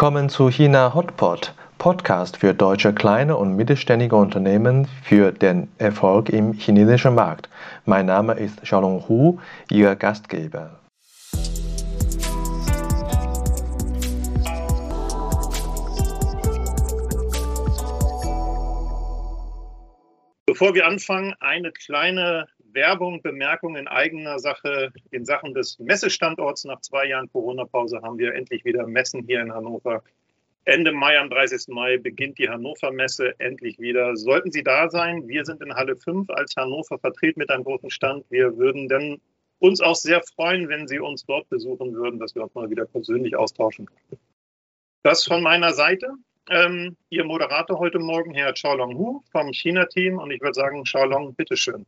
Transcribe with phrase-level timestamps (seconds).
[0.00, 6.54] Willkommen zu China Hotpot, Podcast für deutsche kleine und mittelständige Unternehmen für den Erfolg im
[6.54, 7.50] chinesischen Markt.
[7.84, 9.38] Mein Name ist Xiaolong Hu,
[9.70, 10.80] Ihr Gastgeber.
[20.46, 26.64] Bevor wir anfangen, eine kleine Werbung, Bemerkung in eigener Sache in Sachen des Messestandorts.
[26.64, 30.02] Nach zwei Jahren Corona-Pause haben wir endlich wieder Messen hier in Hannover.
[30.64, 31.68] Ende Mai, am 30.
[31.68, 34.14] Mai, beginnt die Hannover Messe endlich wieder.
[34.16, 37.90] Sollten Sie da sein, wir sind in Halle 5 als Hannover vertreten mit einem großen
[37.90, 38.24] Stand.
[38.30, 39.20] Wir würden dann
[39.58, 42.84] uns auch sehr freuen, wenn Sie uns dort besuchen würden, dass wir uns mal wieder
[42.84, 43.88] persönlich austauschen.
[45.02, 46.12] Das von meiner Seite.
[46.48, 50.18] Ähm, Ihr Moderator heute Morgen, Herr Xiaolong Hu vom China-Team.
[50.18, 51.86] Und ich würde sagen, Xiaolong, bitteschön.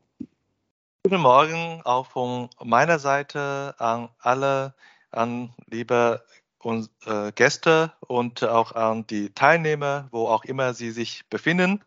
[1.04, 4.72] Guten Morgen auch von meiner Seite an alle,
[5.10, 6.24] an liebe
[6.64, 11.82] äh, Gäste und auch an die Teilnehmer, wo auch immer sie sich befinden.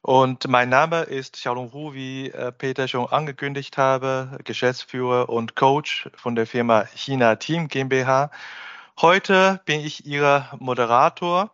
[0.00, 6.08] Und mein Name ist Xiaolong Hu, wie äh, Peter schon angekündigt habe, Geschäftsführer und Coach
[6.16, 8.30] von der Firma China Team GmbH.
[8.98, 11.50] Heute bin ich Ihr Moderator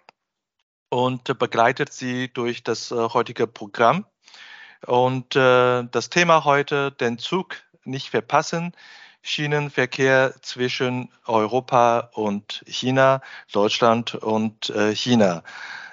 [0.90, 4.06] und begleitet Sie durch das äh, heutige Programm.
[4.86, 8.72] Und äh, das Thema heute, den Zug nicht verpassen,
[9.22, 15.42] Schienenverkehr zwischen Europa und China, Deutschland und äh, China.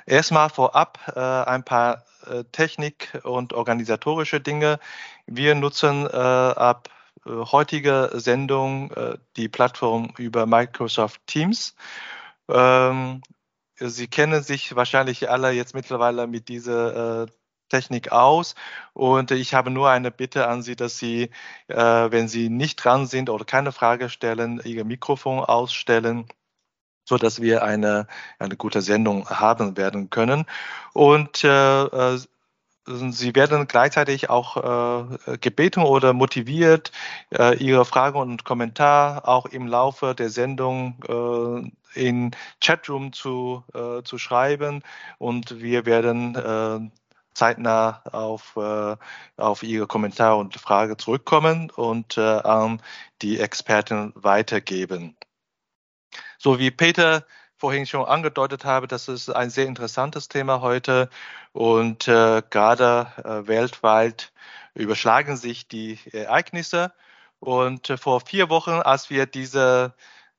[0.06, 4.80] Erstmal vorab äh, ein paar äh, Technik- und organisatorische Dinge.
[5.28, 6.90] Wir nutzen äh, ab
[7.26, 8.94] äh, heutiger Sendung
[9.38, 11.76] die Plattform über Microsoft Teams.
[12.50, 13.22] Ähm,
[13.84, 17.26] Sie kennen sich wahrscheinlich alle jetzt mittlerweile mit dieser
[17.72, 18.56] Technik aus.
[18.94, 21.32] Und ich habe nur eine Bitte an Sie, dass Sie,
[21.68, 26.28] äh, wenn Sie nicht dran sind oder keine Frage stellen, Ihr Mikrofon ausstellen
[27.04, 28.08] so dass wir eine,
[28.40, 30.46] eine gute Sendung haben werden können.
[30.94, 32.20] Und äh, äh
[32.88, 34.58] Sie werden gleichzeitig auch
[35.28, 36.92] äh, gebeten oder motiviert,
[37.30, 40.96] äh, Ihre Fragen und Kommentare auch im Laufe der Sendung
[41.96, 44.82] äh, in Chatroom zu, äh, zu schreiben.
[45.20, 46.80] Und wir werden äh,
[47.34, 48.96] zeitnah auf, äh,
[49.38, 52.82] auf Ihre Kommentare und Frage zurückkommen und äh, an
[53.22, 55.16] die Experten weitergeben.
[56.38, 57.26] So wie Peter
[57.56, 61.10] vorhin schon angedeutet habe, das ist ein sehr interessantes Thema heute
[61.54, 64.32] und äh, gerade äh, weltweit
[64.74, 66.94] überschlagen sich die Ereignisse.
[67.40, 69.94] Und äh, vor vier Wochen, als wir diese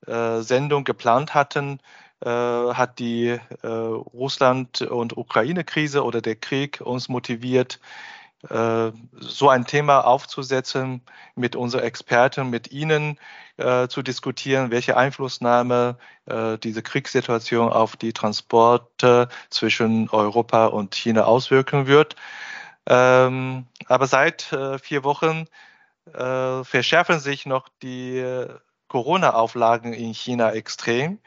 [0.06, 1.81] äh, Sendung geplant hatten,
[2.28, 7.81] hat die äh, Russland- und Ukraine-Krise oder der Krieg uns motiviert,
[8.49, 11.03] äh, so ein Thema aufzusetzen,
[11.37, 13.19] mit unseren Experten, mit Ihnen
[13.56, 15.97] äh, zu diskutieren, welche Einflussnahme
[16.27, 22.16] äh, diese Kriegssituation auf die Transporte zwischen Europa und China auswirken wird.
[22.87, 25.47] Ähm, aber seit äh, vier Wochen
[26.12, 28.25] äh, verschärfen sich noch die
[28.88, 31.21] Corona-Auflagen in China extrem.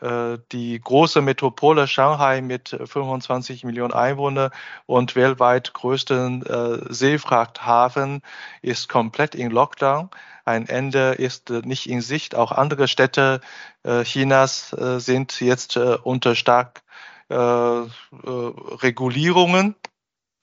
[0.00, 4.50] Äh, die große Metropole Shanghai mit 25 Millionen Einwohnern
[4.86, 8.22] und weltweit größten äh, Seefrachthafen
[8.62, 10.10] ist komplett in Lockdown.
[10.44, 12.34] Ein Ende ist äh, nicht in Sicht.
[12.34, 13.40] Auch andere Städte
[13.82, 16.82] äh, Chinas äh, sind jetzt äh, unter stark
[17.30, 19.74] Regulierungen.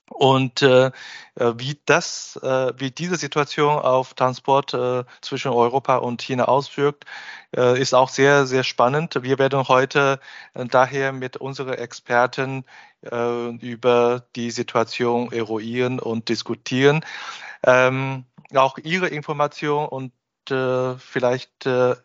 [0.10, 0.92] Und äh,
[1.36, 7.06] äh, wie das, äh, wie diese Situation auf Transport äh, zwischen Europa und China auswirkt,
[7.56, 9.18] äh, ist auch sehr, sehr spannend.
[9.24, 10.20] Wir werden heute
[10.54, 12.66] äh, daher mit unseren Experten
[13.02, 17.04] äh, über die Situation eruieren und diskutieren.
[17.64, 20.12] Ähm, auch Ihre Informationen und
[20.52, 21.96] äh, vielleicht äh,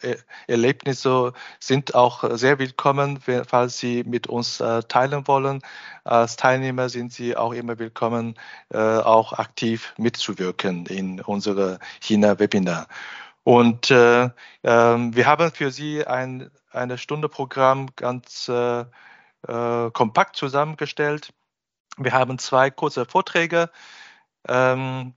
[0.46, 5.62] Erlebnisse sind auch sehr willkommen, falls Sie mit uns äh, teilen wollen.
[6.04, 8.34] Als Teilnehmer sind Sie auch immer willkommen,
[8.70, 12.88] äh, auch aktiv mitzuwirken in unsere China-Webinar.
[13.44, 14.30] Und äh,
[14.64, 18.84] ähm, wir haben für Sie ein eine Stunde Programm ganz äh,
[19.42, 21.32] kompakt zusammengestellt.
[21.96, 23.70] Wir haben zwei kurze Vorträge.
[24.48, 25.14] Ähm,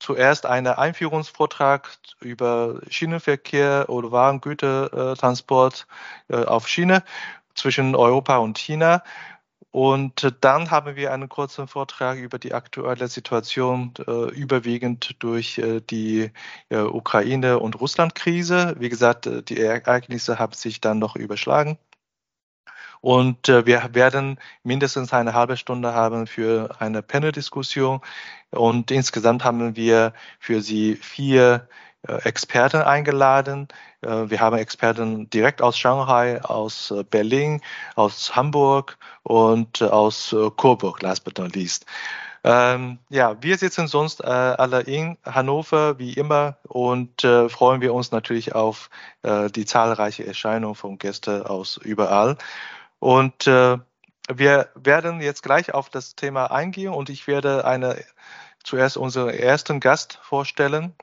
[0.00, 5.86] zuerst einen Einführungsvortrag über Schienenverkehr oder Warengütertransport
[6.28, 7.04] äh, auf Schiene
[7.54, 9.02] zwischen Europa und China.
[9.72, 15.80] Und dann haben wir einen kurzen Vortrag über die aktuelle Situation, äh, überwiegend durch äh,
[15.80, 16.32] die
[16.70, 18.76] äh, Ukraine- und Russland-Krise.
[18.80, 21.78] Wie gesagt, äh, die Ereignisse haben sich dann noch überschlagen.
[23.00, 28.00] Und äh, wir werden mindestens eine halbe Stunde haben für eine Panel-Diskussion.
[28.50, 31.68] Und insgesamt haben wir für Sie vier
[32.06, 33.68] äh, Experten eingeladen.
[34.02, 37.60] Äh, wir haben Experten direkt aus Shanghai, aus äh, Berlin,
[37.94, 41.86] aus Hamburg und aus Coburg, last but not least.
[42.42, 47.92] Ähm, ja, wir sitzen sonst äh, alle in Hannover wie immer und äh, freuen wir
[47.92, 48.88] uns natürlich auf
[49.22, 52.38] äh, die zahlreiche Erscheinung von Gästen aus überall.
[53.00, 57.96] Und wir werden jetzt gleich auf das Thema eingehen und ich werde eine
[58.62, 60.94] zuerst unseren ersten Gast vorstellen,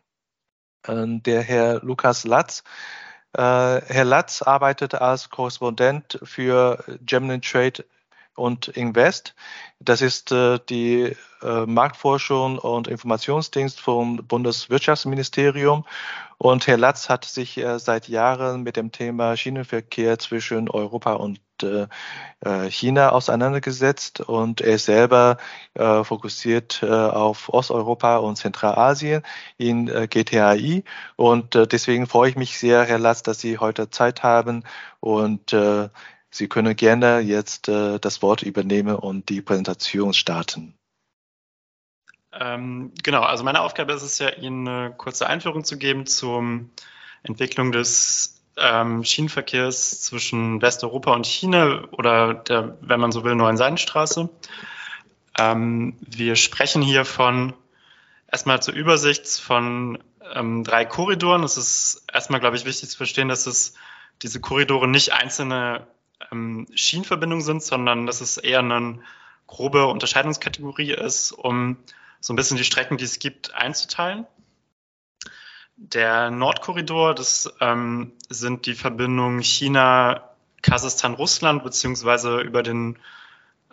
[0.84, 2.64] äh, der Herr Lukas Latz.
[3.34, 7.86] Äh, Herr Latz arbeitet als Korrespondent für Gemini Trade
[8.36, 9.36] und Invest.
[9.80, 15.86] Das ist äh, die äh, Marktforschung und Informationsdienst vom Bundeswirtschaftsministerium.
[16.38, 21.40] Und Herr Latz hat sich äh, seit Jahren mit dem Thema Schienenverkehr zwischen Europa und
[21.40, 21.47] äh, äh,
[22.70, 25.38] China auseinandergesetzt und er selber
[25.74, 29.24] äh, fokussiert äh, auf Osteuropa und Zentralasien
[29.58, 30.84] in äh, GTAI.
[31.16, 34.64] Und äh, deswegen freue ich mich sehr, Herr Latz, dass Sie heute Zeit haben
[35.00, 35.90] und äh,
[36.30, 40.76] Sie können gerne jetzt äh, das Wort übernehmen und die Präsentation starten.
[42.34, 46.44] Ähm, genau, also meine Aufgabe ist es ja, Ihnen eine kurze Einführung zu geben zur
[47.24, 53.58] Entwicklung des ähm, Schienenverkehrs zwischen Westeuropa und China oder der, wenn man so will, neuen
[53.58, 54.30] Seidenstraße.
[55.38, 57.54] Ähm, wir sprechen hier von
[58.32, 60.00] erstmal zur Übersicht von
[60.34, 61.44] ähm, drei Korridoren.
[61.44, 63.74] Es ist erstmal, glaube ich, wichtig zu verstehen, dass es
[64.22, 65.88] diese Korridore nicht einzelne
[66.32, 69.00] ähm, Schienenverbindungen sind, sondern dass es eher eine
[69.46, 71.78] grobe Unterscheidungskategorie ist, um
[72.20, 74.26] so ein bisschen die Strecken, die es gibt, einzuteilen.
[75.78, 80.32] Der Nordkorridor, das ähm, sind die Verbindungen China,
[80.64, 82.98] Kasachstan, Russland, beziehungsweise über den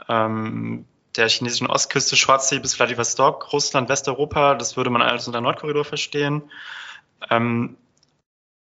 [0.08, 0.84] ähm,
[1.16, 6.42] der chinesischen Ostküste, Schwarzsee bis Vladivostok, Russland, Westeuropa, das würde man als unter Nordkorridor verstehen.
[7.30, 7.76] Ähm,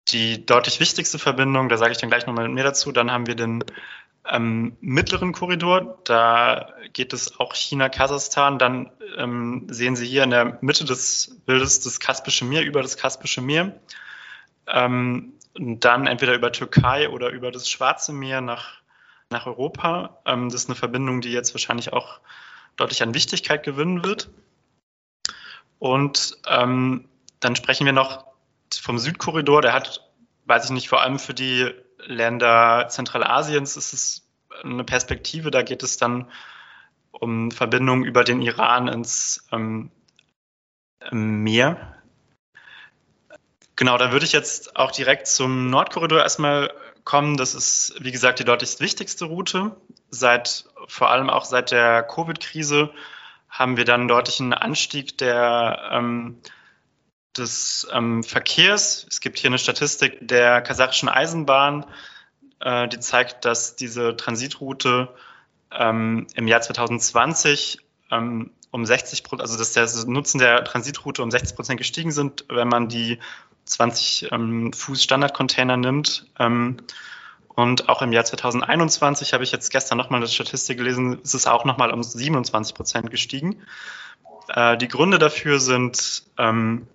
[0.10, 3.36] die deutlich wichtigste Verbindung, da sage ich dann gleich nochmal mehr dazu, dann haben wir
[3.36, 3.64] den
[4.30, 10.58] ähm, mittleren Korridor, da geht es auch China-Kasachstan, dann ähm, sehen Sie hier in der
[10.62, 13.80] Mitte des Bildes das Kaspische Meer, über das Kaspische Meer.
[14.68, 18.82] Ähm, dann entweder über Türkei oder über das Schwarze Meer nach,
[19.30, 20.22] nach Europa.
[20.26, 22.20] Ähm, das ist eine Verbindung, die jetzt wahrscheinlich auch
[22.78, 24.30] deutlich an Wichtigkeit gewinnen wird.
[25.80, 27.10] Und ähm,
[27.42, 28.26] dann sprechen wir noch
[28.74, 30.10] vom Südkorridor, der hat,
[30.46, 31.70] weiß ich nicht, vor allem für die
[32.06, 34.28] Länder Zentralasiens ist es
[34.64, 36.30] eine Perspektive, da geht es dann
[37.12, 39.92] um Verbindungen über den Iran ins ähm,
[41.12, 41.98] Meer.
[43.76, 46.72] Genau, da würde ich jetzt auch direkt zum Nordkorridor erstmal
[47.04, 47.38] kommen.
[47.38, 49.76] Das ist, wie gesagt, die deutlich wichtigste Route.
[50.10, 52.92] Seit, vor allem auch seit der Covid-Krise
[53.50, 56.40] haben wir dann einen deutlichen Anstieg der ähm,
[57.38, 59.06] des ähm, Verkehrs.
[59.10, 61.86] Es gibt hier eine Statistik der kasachischen Eisenbahn,
[62.60, 65.10] äh, die zeigt, dass diese Transitroute
[65.72, 67.80] ähm, im Jahr 2020
[68.12, 72.46] ähm, um 60 Prozent, also dass der Nutzen der Transitroute um 60 Prozent gestiegen sind,
[72.50, 73.20] wenn man die
[73.66, 76.26] 20 ähm, Fuß Standardcontainer nimmt.
[76.40, 76.78] Ähm,
[77.56, 81.46] und auch im Jahr 2021 habe ich jetzt gestern nochmal eine Statistik gelesen, ist es
[81.46, 83.62] auch nochmal um 27 Prozent gestiegen.
[84.48, 86.88] Äh, die Gründe dafür sind ähm,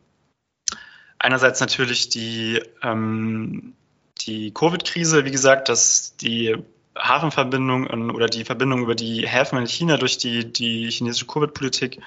[1.18, 3.74] einerseits natürlich die, ähm,
[4.20, 6.56] die Covid-Krise, wie gesagt, dass die
[6.96, 12.00] Hafenverbindung oder die Verbindung über die Häfen in China durch die, die chinesische Covid-Politik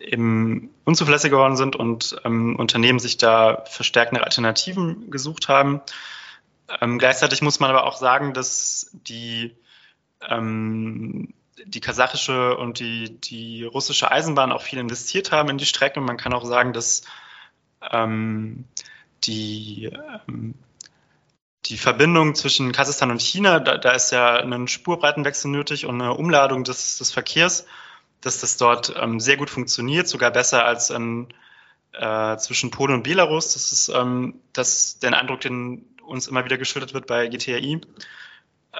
[0.00, 5.80] eben unzuverlässig geworden sind und ähm, Unternehmen sich da verstärkt nach Alternativen gesucht haben.
[6.80, 9.56] Ähm, gleichzeitig muss man aber auch sagen, dass die,
[10.28, 16.00] ähm, die kasachische und die, die russische Eisenbahn auch viel investiert haben in die Strecke.
[16.00, 17.02] Man kann auch sagen, dass
[17.90, 18.64] ähm,
[19.24, 19.90] die,
[20.28, 20.54] ähm,
[21.66, 26.14] die Verbindung zwischen Kasachstan und China, da, da, ist ja ein Spurbreitenwechsel nötig und eine
[26.14, 27.66] Umladung des, des Verkehrs,
[28.20, 31.28] dass das dort ähm, sehr gut funktioniert, sogar besser als in,
[31.92, 33.54] äh, zwischen Polen und Belarus.
[33.54, 37.80] Das ist ähm, das, der Eindruck, den uns immer wieder geschildert wird bei GTAI.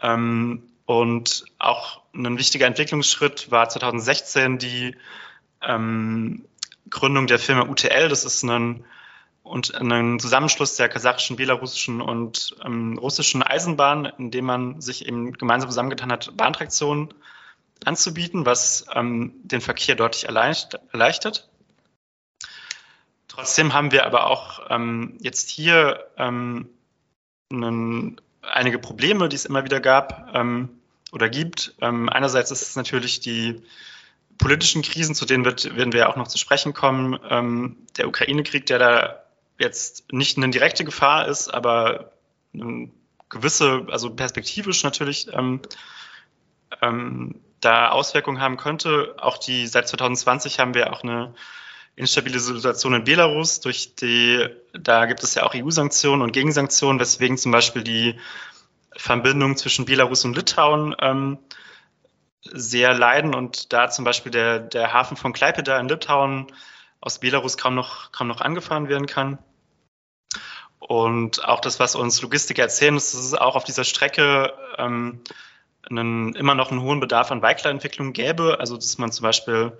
[0.02, 4.96] Ähm, und auch ein wichtiger Entwicklungsschritt war 2016 die
[5.60, 6.46] ähm,
[6.90, 8.08] Gründung der Firma UTL.
[8.08, 8.84] Das ist ein,
[9.42, 15.32] und ein Zusammenschluss der kasachischen, belarussischen und ähm, russischen Eisenbahn, in dem man sich eben
[15.32, 17.14] gemeinsam zusammengetan hat, Bahntraktionen
[17.84, 21.48] anzubieten, was ähm, den Verkehr deutlich erleichtert.
[23.28, 26.68] Trotzdem haben wir aber auch ähm, jetzt hier ähm,
[27.52, 30.70] einen, einige Probleme, die es immer wieder gab ähm,
[31.12, 31.74] oder gibt.
[31.80, 33.62] Ähm, einerseits ist es natürlich die
[34.38, 37.18] politischen Krisen, zu denen wird, werden wir auch noch zu sprechen kommen.
[37.28, 39.22] Ähm, der Ukraine-Krieg, der da
[39.58, 42.12] jetzt nicht eine direkte Gefahr ist, aber
[42.54, 42.90] eine
[43.28, 45.60] gewisse, also perspektivisch natürlich ähm,
[46.80, 49.16] ähm, da Auswirkungen haben könnte.
[49.18, 51.34] Auch die seit 2020 haben wir auch eine
[51.96, 53.60] instabile Situation in Belarus.
[53.60, 58.18] Durch die, da gibt es ja auch EU-Sanktionen und Gegensanktionen, weswegen zum Beispiel die
[58.96, 61.38] Verbindung zwischen Belarus und Litauen ähm,
[62.42, 66.46] sehr leiden und da zum Beispiel der, der Hafen von Klaipeda in Litauen
[67.00, 69.38] aus Belarus kaum noch, kaum noch angefahren werden kann.
[70.78, 75.20] Und auch das, was uns Logistiker erzählen, ist, dass es auch auf dieser Strecke ähm,
[75.88, 78.58] einen, immer noch einen hohen Bedarf an Bikeline-Entwicklung gäbe.
[78.60, 79.72] Also, dass man zum Beispiel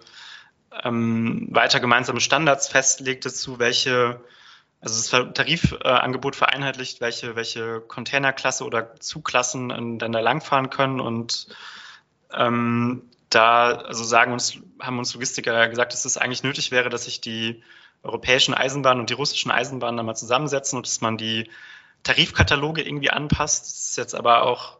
[0.82, 4.20] ähm, weiter gemeinsame Standards festlegt dazu, welche,
[4.80, 11.48] also das Tarifangebot vereinheitlicht, welche, welche Containerklasse oder Zugklassen dann da langfahren können und
[12.32, 17.04] ähm, da, also sagen uns, haben uns Logistiker gesagt, dass es eigentlich nötig wäre, dass
[17.04, 17.62] sich die
[18.02, 21.50] europäischen Eisenbahnen und die russischen Eisenbahnen da mal zusammensetzen und dass man die
[22.04, 23.66] Tarifkataloge irgendwie anpasst.
[23.66, 24.78] Das ist jetzt aber auch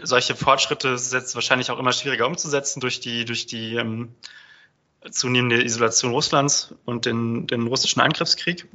[0.00, 4.14] solche Fortschritte ist jetzt wahrscheinlich auch immer schwieriger umzusetzen durch die, durch die ähm,
[5.10, 8.68] zunehmende Isolation Russlands und den, den russischen Angriffskrieg.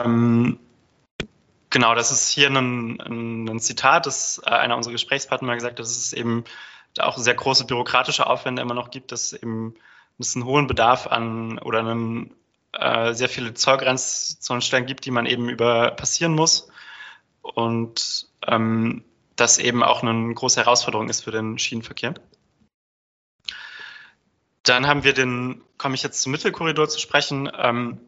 [0.00, 0.58] Ähm,
[1.76, 5.78] genau, das ist hier ein, ein, Zitat, das äh, einer unserer Gesprächspartner mal gesagt hat,
[5.78, 6.44] dass es eben
[6.98, 9.74] auch sehr große bürokratische Aufwände immer noch gibt, dass eben
[10.18, 12.34] es einen hohen Bedarf an oder einen,
[12.72, 16.68] äh, sehr viele Zollgrenzzollstellen gibt, die man eben über passieren muss.
[17.42, 19.04] Und ähm,
[19.36, 22.14] das eben auch eine große Herausforderung ist für den Schienenverkehr.
[24.62, 27.50] Dann haben wir den, komme ich jetzt zum Mittelkorridor zu sprechen.
[27.54, 28.00] Ähm,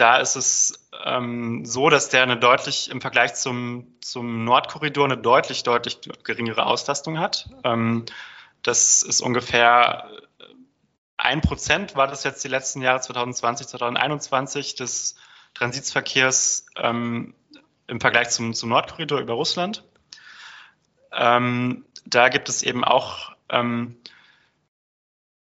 [0.00, 5.18] da ist es ähm, so, dass der eine deutlich im Vergleich zum, zum Nordkorridor eine
[5.18, 7.48] deutlich, deutlich geringere Auslastung hat.
[7.64, 8.04] Ähm,
[8.62, 10.08] das ist ungefähr
[11.18, 15.16] ein Prozent war das jetzt die letzten Jahre 2020, 2021 des
[15.54, 17.34] Transitsverkehrs ähm,
[17.88, 19.84] im Vergleich zum, zum Nordkorridor über Russland.
[21.12, 23.96] Ähm, da gibt es eben auch ähm,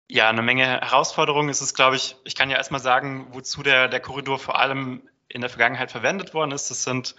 [0.09, 1.49] ja, eine Menge Herausforderungen.
[1.49, 5.01] Es ist, glaube ich, ich kann ja erstmal sagen, wozu der, der Korridor vor allem
[5.27, 6.69] in der Vergangenheit verwendet worden ist.
[6.69, 7.15] Das sind,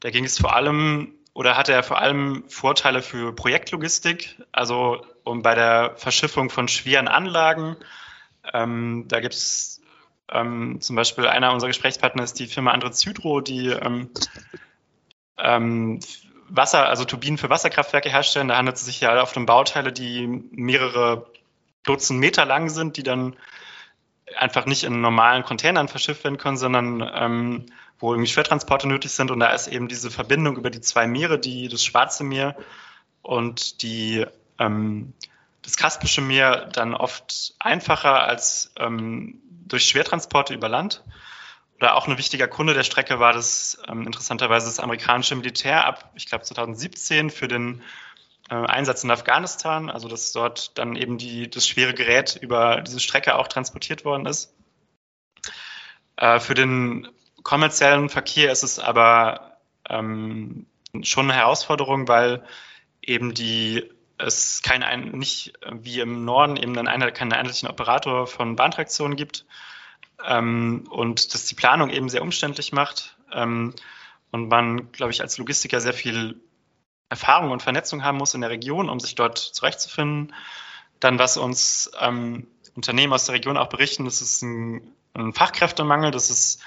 [0.00, 5.42] da ging es vor allem oder hatte er vor allem Vorteile für Projektlogistik, also um
[5.42, 7.76] bei der Verschiffung von schweren Anlagen.
[8.52, 9.80] Ähm, da gibt es
[10.30, 14.10] ähm, zum Beispiel einer unserer Gesprächspartner ist die Firma Andritz Hydro, die ähm,
[15.38, 16.00] ähm,
[16.48, 18.48] Wasser, also Turbinen für Wasserkraftwerke herstellen.
[18.48, 21.31] Da handelt es sich ja oft um Bauteile, die mehrere
[21.84, 23.36] Dutzend Meter lang sind, die dann
[24.36, 27.66] einfach nicht in normalen Containern verschifft werden können, sondern ähm,
[27.98, 29.30] wo irgendwie Schwertransporte nötig sind.
[29.30, 32.56] Und da ist eben diese Verbindung über die zwei Meere, die das Schwarze Meer
[33.22, 34.26] und die,
[34.58, 35.12] ähm,
[35.62, 41.02] das Kaspische Meer, dann oft einfacher als ähm, durch Schwertransporte über Land.
[41.76, 46.12] Oder auch ein wichtiger Kunde der Strecke war das ähm, interessanterweise das amerikanische Militär ab,
[46.14, 47.82] ich glaube 2017 für den
[48.54, 53.36] Einsatz in Afghanistan, also dass dort dann eben die, das schwere Gerät über diese Strecke
[53.36, 54.54] auch transportiert worden ist.
[56.16, 57.08] Äh, für den
[57.42, 60.66] kommerziellen Verkehr ist es aber ähm,
[61.02, 62.44] schon eine Herausforderung, weil
[63.00, 68.56] eben die es kein ein, nicht wie im Norden eben einer, keinen einheitlichen Operator von
[68.56, 69.46] Bahntraktionen gibt
[70.24, 73.74] ähm, und das die Planung eben sehr umständlich macht ähm,
[74.30, 76.40] und man, glaube ich, als Logistiker sehr viel
[77.12, 80.34] Erfahrung und Vernetzung haben muss in der Region, um sich dort zurechtzufinden.
[80.98, 86.10] Dann, was uns ähm, Unternehmen aus der Region auch berichten, das ist ein, ein Fachkräftemangel,
[86.10, 86.62] das ist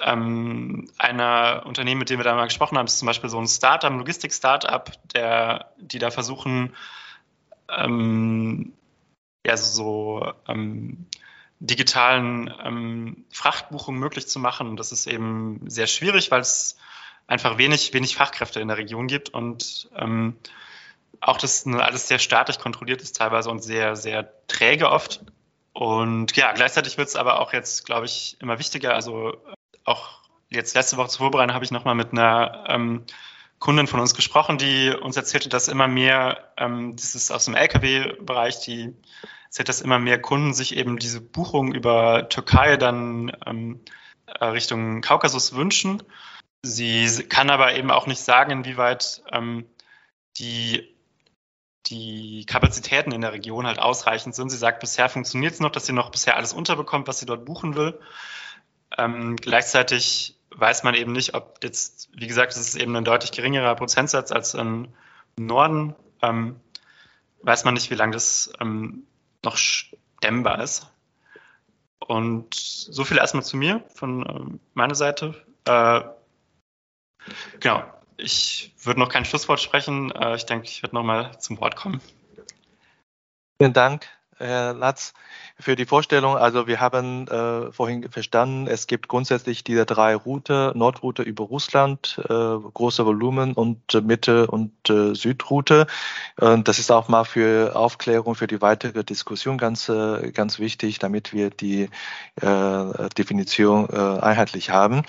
[0.00, 3.48] ähm, einer Unternehmen, mit dem wir da mal gesprochen haben, ist zum Beispiel so ein
[3.48, 6.74] Startup, ein Logistik-Startup, der, die da versuchen,
[7.74, 8.74] ähm,
[9.46, 11.06] ja, so ähm,
[11.58, 14.76] digitalen ähm, Frachtbuchungen möglich zu machen.
[14.76, 16.76] Das ist eben sehr schwierig, weil es
[17.30, 20.36] einfach wenig, wenig Fachkräfte in der Region gibt und ähm,
[21.20, 25.20] auch das alles sehr staatlich kontrolliert ist teilweise und sehr, sehr träge oft.
[25.72, 28.94] Und ja, gleichzeitig wird es aber auch jetzt, glaube ich, immer wichtiger.
[28.94, 29.36] Also
[29.84, 33.04] auch jetzt letzte Woche zu vorbereiten habe ich nochmal mit einer ähm,
[33.60, 37.54] Kundin von uns gesprochen, die uns erzählte, dass immer mehr, ähm, das ist aus dem
[37.54, 38.92] Lkw-Bereich, die
[39.44, 43.80] erzählt, dass immer mehr Kunden sich eben diese Buchung über Türkei dann ähm,
[44.26, 46.02] äh, Richtung Kaukasus wünschen
[46.62, 49.66] Sie kann aber eben auch nicht sagen, inwieweit ähm,
[50.36, 50.94] die,
[51.86, 54.50] die Kapazitäten in der Region halt ausreichend sind.
[54.50, 57.44] Sie sagt, bisher funktioniert es noch, dass sie noch bisher alles unterbekommt, was sie dort
[57.44, 57.98] buchen will.
[58.98, 63.32] Ähm, gleichzeitig weiß man eben nicht, ob jetzt, wie gesagt, es ist eben ein deutlich
[63.32, 64.88] geringerer Prozentsatz als im
[65.38, 65.94] Norden.
[66.22, 66.60] Ähm,
[67.42, 69.04] weiß man nicht, wie lange das ähm,
[69.42, 70.88] noch stemmbar ist.
[71.98, 75.34] Und so viel erstmal zu mir von äh, meiner Seite.
[75.64, 76.02] Äh,
[77.60, 77.82] genau,
[78.16, 80.10] ich würde noch kein Schlusswort sprechen.
[80.12, 82.00] Äh, ich denke, ich werde nochmal zum Wort kommen.
[83.58, 84.08] Vielen Dank,
[84.40, 85.14] Herr Latz
[85.58, 86.36] für die Vorstellung.
[86.36, 92.20] Also wir haben äh, vorhin verstanden, es gibt grundsätzlich diese drei Route, Nordroute über Russland,
[92.24, 95.86] äh, große Volumen und äh, Mitte und äh, Südroute.
[96.36, 101.32] Das ist auch mal für Aufklärung, für die weitere Diskussion ganz, äh, ganz wichtig, damit
[101.32, 101.90] wir die
[102.40, 105.02] äh, Definition äh, einheitlich haben.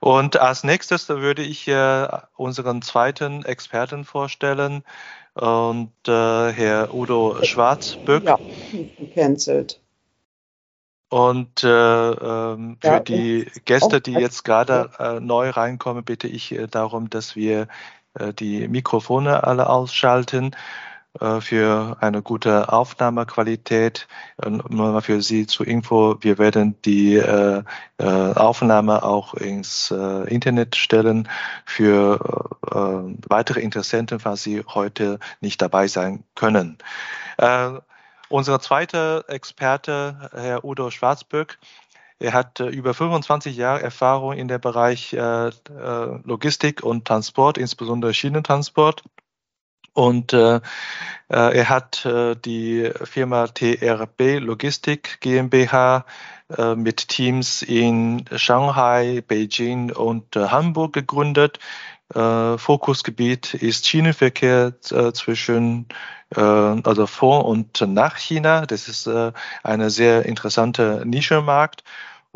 [0.00, 4.84] Und als nächstes würde ich äh, unseren zweiten Experten vorstellen
[5.36, 8.24] und äh, Herr Udo Schwarzböck.
[8.24, 8.38] Ja,
[9.14, 9.78] cancelled.
[11.08, 16.52] Und äh, ähm, für ja, die Gäste, die jetzt gerade äh, neu reinkommen, bitte ich
[16.52, 17.68] äh, darum, dass wir
[18.14, 20.56] äh, die Mikrofone alle ausschalten
[21.40, 24.08] für eine gute Aufnahmequalität.
[24.44, 27.62] nur mal für Sie zur Info, wir werden die äh,
[27.98, 31.28] Aufnahme auch ins Internet stellen
[31.64, 36.78] für weitere Interessenten, falls Sie heute nicht dabei sein können.
[38.28, 41.58] Unser zweiter Experte, Herr Udo Schwarzböck,
[42.18, 45.52] er hat äh, über 25 Jahre Erfahrung in dem Bereich äh, äh,
[46.24, 49.04] Logistik und Transport, insbesondere Schienentransport.
[49.96, 50.60] Und äh, äh
[51.58, 56.04] er hat äh, die Firma TRB Logistik GmbH
[56.56, 61.58] äh, mit Teams in Shanghai, Beijing und äh, Hamburg gegründet.
[62.14, 65.88] Äh, Fokusgebiet ist Schienenverkehr äh, zwischen
[66.34, 68.66] äh, also vor und nach China.
[68.66, 71.84] Das ist äh, eine sehr interessante Nischenmarkt.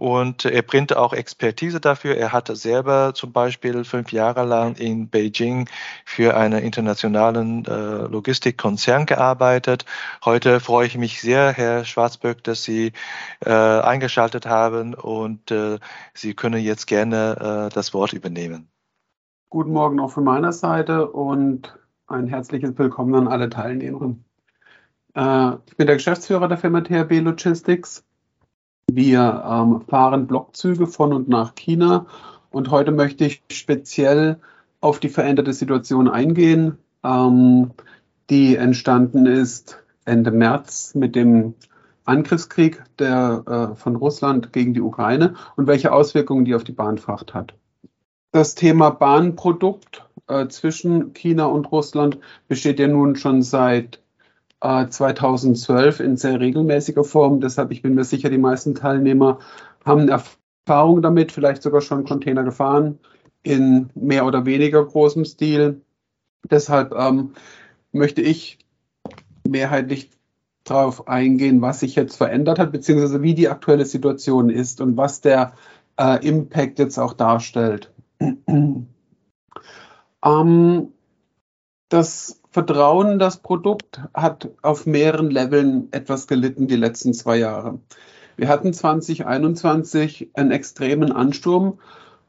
[0.00, 2.16] Und er bringt auch Expertise dafür.
[2.16, 5.69] Er hat selber zum Beispiel fünf Jahre lang in Beijing
[6.07, 9.85] für einen internationalen äh, Logistikkonzern gearbeitet.
[10.25, 12.92] Heute freue ich mich sehr, Herr Schwarzböck, dass Sie
[13.45, 15.79] äh, eingeschaltet haben und äh,
[16.14, 18.70] Sie können jetzt gerne äh, das Wort übernehmen.
[19.51, 24.24] Guten Morgen auch von meiner Seite und ein herzliches Willkommen an alle Teilnehmerinnen.
[25.14, 28.03] Äh, ich bin der Geschäftsführer der Firma THB Logistics.
[28.94, 32.07] Wir ähm, fahren Blockzüge von und nach China
[32.50, 34.38] und heute möchte ich speziell
[34.81, 37.70] auf die veränderte Situation eingehen, ähm,
[38.31, 41.55] die entstanden ist Ende März mit dem
[42.05, 47.35] Angriffskrieg der, äh, von Russland gegen die Ukraine und welche Auswirkungen die auf die Bahnfracht
[47.35, 47.55] hat.
[48.33, 53.99] Das Thema Bahnprodukt äh, zwischen China und Russland besteht ja nun schon seit
[54.61, 57.40] äh, 2012 in sehr regelmäßiger Form.
[57.40, 59.38] Deshalb, ich bin mir sicher, die meisten Teilnehmer
[59.85, 62.99] haben Erfahrung damit, vielleicht sogar schon Container gefahren
[63.42, 65.81] in mehr oder weniger großem Stil.
[66.51, 67.33] Deshalb ähm,
[67.92, 68.59] möchte ich
[69.49, 70.11] mehrheitlich
[70.64, 75.20] darauf eingehen, was sich jetzt verändert hat, beziehungsweise wie die aktuelle Situation ist und was
[75.20, 75.55] der
[75.99, 77.92] äh, Impact jetzt auch darstellt.
[80.23, 80.92] Ähm,
[81.88, 87.78] das Vertrauen das Produkt hat auf mehreren Leveln etwas gelitten die letzten zwei Jahre.
[88.36, 91.78] Wir hatten 2021 einen extremen Ansturm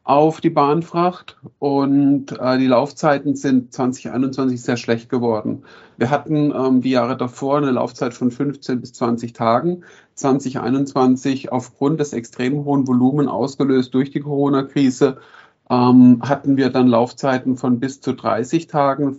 [0.03, 5.63] auf die Bahnfracht und äh, die Laufzeiten sind 2021 sehr schlecht geworden.
[5.97, 9.84] Wir hatten ähm, die Jahre davor eine Laufzeit von 15 bis 20 Tagen.
[10.15, 15.17] 2021 aufgrund des extrem hohen Volumen ausgelöst durch die Corona-Krise
[15.69, 19.17] ähm, hatten wir dann Laufzeiten von bis zu 30 Tagen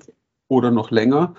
[0.52, 1.34] oder noch länger.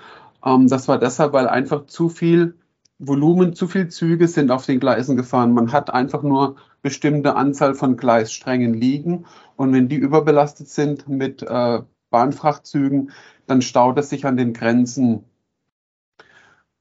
[0.45, 2.55] Ähm, das war deshalb, weil einfach zu viel
[2.99, 5.53] Volumen, zu viel Züge sind auf den Gleisen gefahren.
[5.53, 11.43] Man hat einfach nur bestimmte Anzahl von Gleissträngen liegen und wenn die überbelastet sind mit
[11.43, 13.11] äh, Bahnfrachtzügen,
[13.47, 15.25] dann staut es sich an den Grenzen.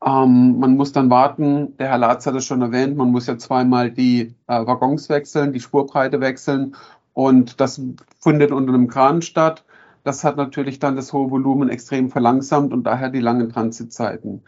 [0.04, 3.38] Ähm, man muss dann warten, der Herr Latz hat es schon erwähnt, man muss ja
[3.38, 6.76] zweimal die äh, Waggons wechseln, die Spurbreite wechseln
[7.12, 7.80] und das
[8.20, 9.64] findet unter einem Kran statt.
[10.04, 14.42] Das hat natürlich dann das hohe Volumen extrem verlangsamt und daher die langen Transitzeiten.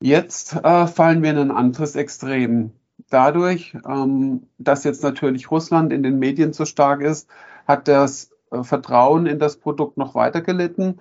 [0.00, 2.72] Jetzt äh, fallen wir in ein anderes Extrem.
[3.10, 7.28] Dadurch, ähm, dass jetzt natürlich Russland in den Medien so stark ist,
[7.66, 11.00] hat das äh, Vertrauen in das Produkt noch weiter gelitten,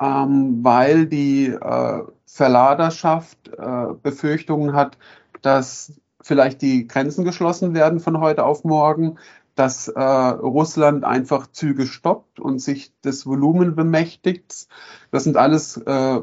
[0.00, 4.98] ähm, weil die äh, Verladerschaft äh, Befürchtungen hat,
[5.42, 9.18] dass vielleicht die Grenzen geschlossen werden von heute auf morgen,
[9.54, 14.66] dass äh, Russland einfach Züge stoppt und sich das Volumen bemächtigt.
[15.10, 16.20] Das sind alles äh,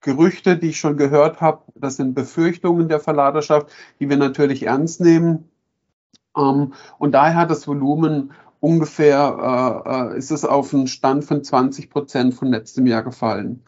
[0.00, 1.62] Gerüchte, die ich schon gehört habe.
[1.74, 3.68] Das sind Befürchtungen der Verladerschaft,
[4.00, 5.48] die wir natürlich ernst nehmen.
[6.36, 11.42] Ähm, und daher hat das Volumen ungefähr, äh, äh ist es auf einen Stand von
[11.42, 13.64] 20 Prozent von letztem Jahr gefallen.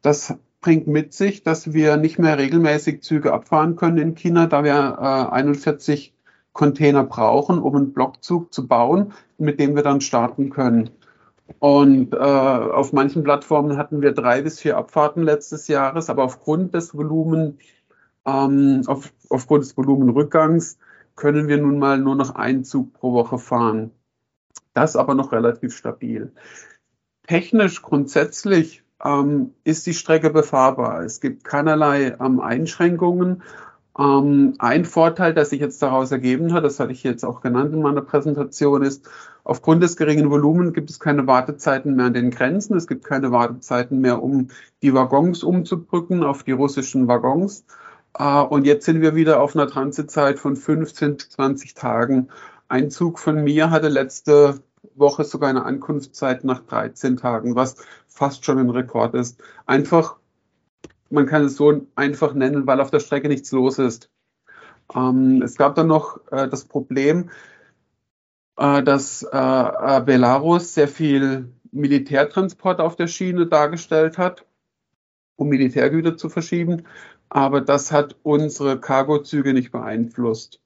[0.00, 4.64] Das bringt mit sich, dass wir nicht mehr regelmäßig Züge abfahren können in China, da
[4.64, 6.13] wir äh, 41
[6.54, 10.90] Container brauchen, um einen Blockzug zu bauen, mit dem wir dann starten können.
[11.58, 16.72] Und äh, auf manchen Plattformen hatten wir drei bis vier Abfahrten letztes Jahres, aber aufgrund
[16.72, 17.58] des Volumen,
[18.24, 20.78] ähm, auf, aufgrund des Volumenrückgangs
[21.16, 23.90] können wir nun mal nur noch einen Zug pro Woche fahren.
[24.72, 26.32] Das aber noch relativ stabil.
[27.26, 31.02] Technisch grundsätzlich ähm, ist die Strecke befahrbar.
[31.02, 33.42] Es gibt keinerlei ähm, Einschränkungen.
[33.98, 37.72] Ähm, ein Vorteil, der sich jetzt daraus ergeben hat, das hatte ich jetzt auch genannt
[37.72, 39.08] in meiner Präsentation, ist,
[39.44, 42.76] aufgrund des geringen Volumens gibt es keine Wartezeiten mehr an den Grenzen.
[42.76, 44.48] Es gibt keine Wartezeiten mehr, um
[44.82, 47.64] die Waggons umzubrücken auf die russischen Waggons.
[48.18, 52.28] Äh, und jetzt sind wir wieder auf einer Transitzeit von 15 bis 20 Tagen.
[52.68, 54.60] Ein Zug von mir hatte letzte
[54.96, 57.76] Woche sogar eine Ankunftszeit nach 13 Tagen, was
[58.08, 59.40] fast schon ein Rekord ist.
[59.66, 60.16] Einfach
[61.14, 64.10] man kann es so einfach nennen, weil auf der Strecke nichts los ist.
[64.94, 67.30] Ähm, es gab dann noch äh, das Problem,
[68.56, 74.44] äh, dass äh, äh Belarus sehr viel Militärtransport auf der Schiene dargestellt hat,
[75.36, 76.82] um Militärgüter zu verschieben.
[77.28, 80.60] Aber das hat unsere Cargozüge nicht beeinflusst.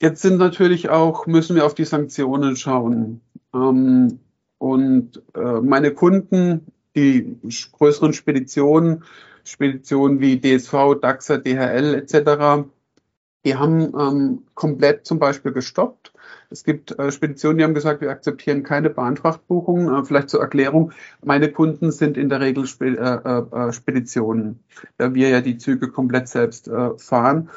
[0.00, 3.20] Jetzt sind natürlich auch, müssen wir auf die Sanktionen schauen.
[3.54, 4.18] Ähm,
[4.58, 7.38] und äh, meine Kunden, die
[7.72, 9.04] größeren Speditionen,
[9.50, 12.68] Speditionen wie DSV, DAXA, DHL etc.,
[13.44, 16.12] die haben ähm, komplett zum Beispiel gestoppt.
[16.50, 19.94] Es gibt äh, Speditionen, die haben gesagt, wir akzeptieren keine Bahnfrachtbuchungen.
[19.94, 20.92] Äh, vielleicht zur Erklärung,
[21.24, 24.60] meine Kunden sind in der Regel Spe äh, äh Speditionen.
[24.98, 27.48] Da wir ja die Züge komplett selbst äh, fahren,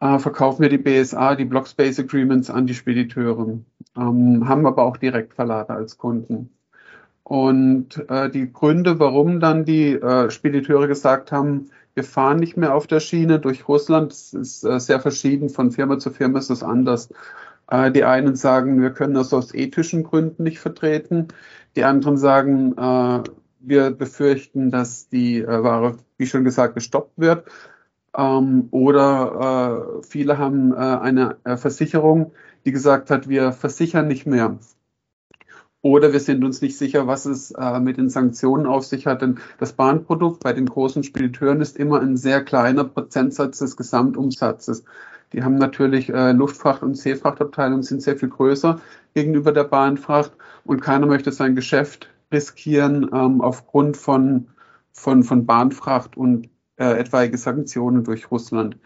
[0.00, 3.60] äh, verkaufen wir die BSA, die Block Space Agreements an die Spediteure,
[3.96, 6.50] ähm, haben aber auch Direktverlader als Kunden.
[7.24, 12.74] Und äh, die Gründe, warum dann die äh, Spediteure gesagt haben, wir fahren nicht mehr
[12.74, 15.48] auf der Schiene durch Russland, das ist äh, sehr verschieden.
[15.48, 17.08] Von Firma zu Firma ist das anders.
[17.68, 21.28] Äh, die einen sagen, wir können das aus ethischen Gründen nicht vertreten.
[21.76, 23.22] Die anderen sagen, äh,
[23.60, 27.46] wir befürchten, dass die äh, Ware, wie schon gesagt, gestoppt wird.
[28.16, 32.32] Ähm, oder äh, viele haben äh, eine äh, Versicherung,
[32.64, 34.58] die gesagt hat, wir versichern nicht mehr.
[35.84, 39.20] Oder wir sind uns nicht sicher, was es äh, mit den Sanktionen auf sich hat.
[39.20, 44.84] Denn das Bahnprodukt bei den großen Spediteuren ist immer ein sehr kleiner Prozentsatz des Gesamtumsatzes.
[45.34, 48.80] Die haben natürlich äh, Luftfracht- und Seefrachtabteilungen, sind sehr viel größer
[49.12, 50.32] gegenüber der Bahnfracht.
[50.64, 54.48] Und keiner möchte sein Geschäft riskieren ähm, aufgrund von,
[54.90, 58.78] von, von Bahnfracht und äh, etwaige Sanktionen durch Russland.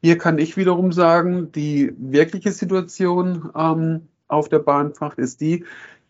[0.00, 5.64] Hier kann ich wiederum sagen, die wirkliche Situation ähm, auf der Bahnfracht ist die,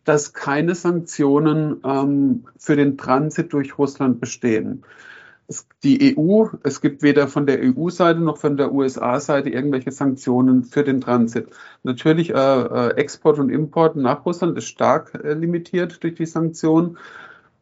[0.05, 4.85] dass keine Sanktionen ähm, für den Transit durch Russland bestehen.
[5.47, 10.65] Es, die EU, es gibt weder von der EU-Seite noch von der USA-Seite irgendwelche Sanktionen
[10.65, 11.49] für den Transit.
[11.83, 16.97] Natürlich äh, äh, Export und Import nach Russland ist stark äh, limitiert durch die Sanktionen,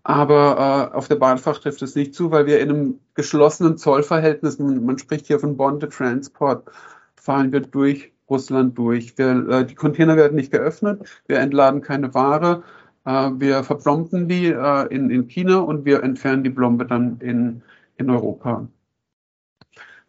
[0.05, 4.59] aber äh, auf der Bahnfracht trifft es nicht zu, weil wir in einem geschlossenen Zollverhältnis,
[4.59, 6.71] man, man spricht hier von Bonded Transport,
[7.17, 9.17] fahren wir durch Russland durch.
[9.19, 12.63] Wir, äh, die Container werden nicht geöffnet, wir entladen keine Ware,
[13.05, 17.63] äh, wir verplomben die äh, in, in China und wir entfernen die Plombe dann in,
[17.97, 18.67] in Europa.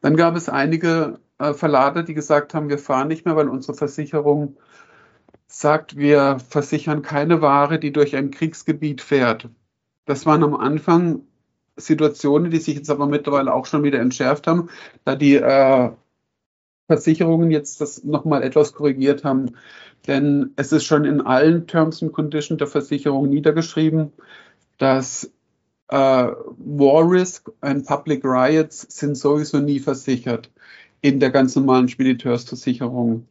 [0.02, 3.74] Dann gab es einige äh, Verlader, die gesagt haben, wir fahren nicht mehr, weil unsere
[3.74, 4.58] Versicherung
[5.48, 9.50] sagt, wir versichern keine Ware, die durch ein Kriegsgebiet fährt.
[10.06, 11.22] Das waren am Anfang
[11.76, 14.70] Situationen, die sich jetzt aber mittlerweile auch schon wieder entschärft haben,
[15.06, 15.92] da die äh,
[16.88, 19.56] Versicherungen jetzt das nochmal etwas korrigiert haben.
[20.08, 24.12] Denn es ist schon in allen Terms and Conditions der Versicherung niedergeschrieben,
[24.78, 25.32] dass
[25.90, 30.52] äh, War Risk und Public Riots sind sowieso nie versichert
[31.02, 33.28] in der ganz normalen Spediteursversicherung.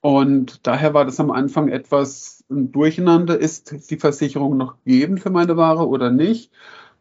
[0.00, 3.38] Und daher war das am Anfang etwas ein Durcheinander.
[3.38, 6.52] Ist die Versicherung noch gegeben für meine Ware oder nicht?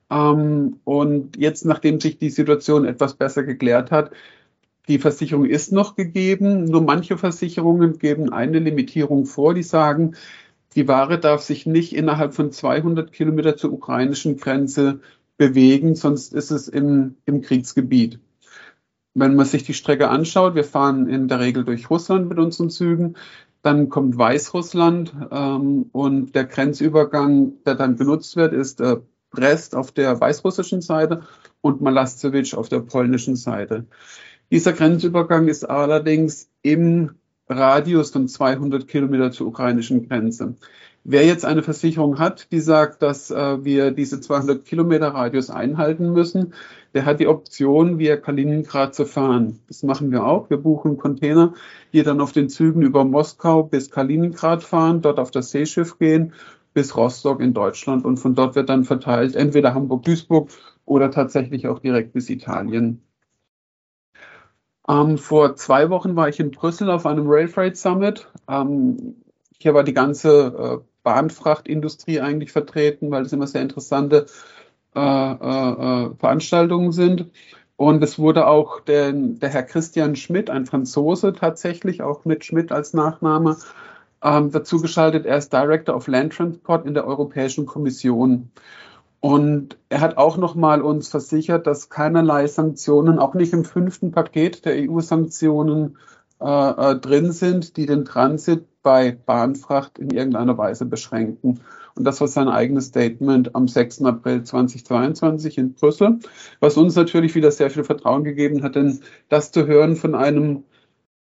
[0.09, 4.11] Ähm, und jetzt, nachdem sich die Situation etwas besser geklärt hat,
[4.87, 10.15] die Versicherung ist noch gegeben, nur manche Versicherungen geben eine Limitierung vor, die sagen,
[10.75, 14.99] die Ware darf sich nicht innerhalb von 200 Kilometer zur ukrainischen Grenze
[15.37, 18.19] bewegen, sonst ist es im, im Kriegsgebiet.
[19.13, 22.69] Wenn man sich die Strecke anschaut, wir fahren in der Regel durch Russland mit unseren
[22.69, 23.15] Zügen,
[23.63, 28.97] dann kommt Weißrussland ähm, und der Grenzübergang, der dann benutzt wird, ist äh,
[29.31, 31.23] Brest auf der weißrussischen Seite
[31.61, 33.87] und Malastsewitsch auf der polnischen Seite.
[34.49, 37.15] Dieser Grenzübergang ist allerdings im
[37.49, 40.55] Radius von 200 Kilometer zur ukrainischen Grenze.
[41.03, 46.11] Wer jetzt eine Versicherung hat, die sagt, dass äh, wir diese 200 Kilometer Radius einhalten
[46.11, 46.53] müssen,
[46.93, 49.59] der hat die Option, via Kaliningrad zu fahren.
[49.67, 50.49] Das machen wir auch.
[50.49, 51.53] Wir buchen Container,
[51.93, 56.33] die dann auf den Zügen über Moskau bis Kaliningrad fahren, dort auf das Seeschiff gehen
[56.73, 60.49] bis Rostock in Deutschland und von dort wird dann verteilt, entweder Hamburg-Duisburg
[60.85, 63.01] oder tatsächlich auch direkt bis Italien.
[64.89, 68.27] Ähm, vor zwei Wochen war ich in Brüssel auf einem Rail Freight Summit.
[68.47, 69.15] Ähm,
[69.59, 74.27] hier war die ganze äh, Bahnfrachtindustrie eigentlich vertreten, weil es immer sehr interessante
[74.95, 77.31] äh, äh, äh, Veranstaltungen sind.
[77.75, 82.71] Und es wurde auch der, der Herr Christian Schmidt, ein Franzose tatsächlich, auch mit Schmidt
[82.71, 83.57] als Nachname,
[84.23, 85.25] ähm, dazu geschaltet.
[85.25, 88.51] Er ist Director of Land Transport in der Europäischen Kommission.
[89.19, 94.65] Und er hat auch nochmal uns versichert, dass keinerlei Sanktionen, auch nicht im fünften Paket
[94.65, 95.97] der EU-Sanktionen
[96.39, 101.61] äh, äh, drin sind, die den Transit bei Bahnfracht in irgendeiner Weise beschränken.
[101.95, 104.03] Und das war sein eigenes Statement am 6.
[104.03, 106.19] April 2022 in Brüssel,
[106.59, 108.99] was uns natürlich wieder sehr viel Vertrauen gegeben hat, denn
[109.29, 110.63] das zu hören von einem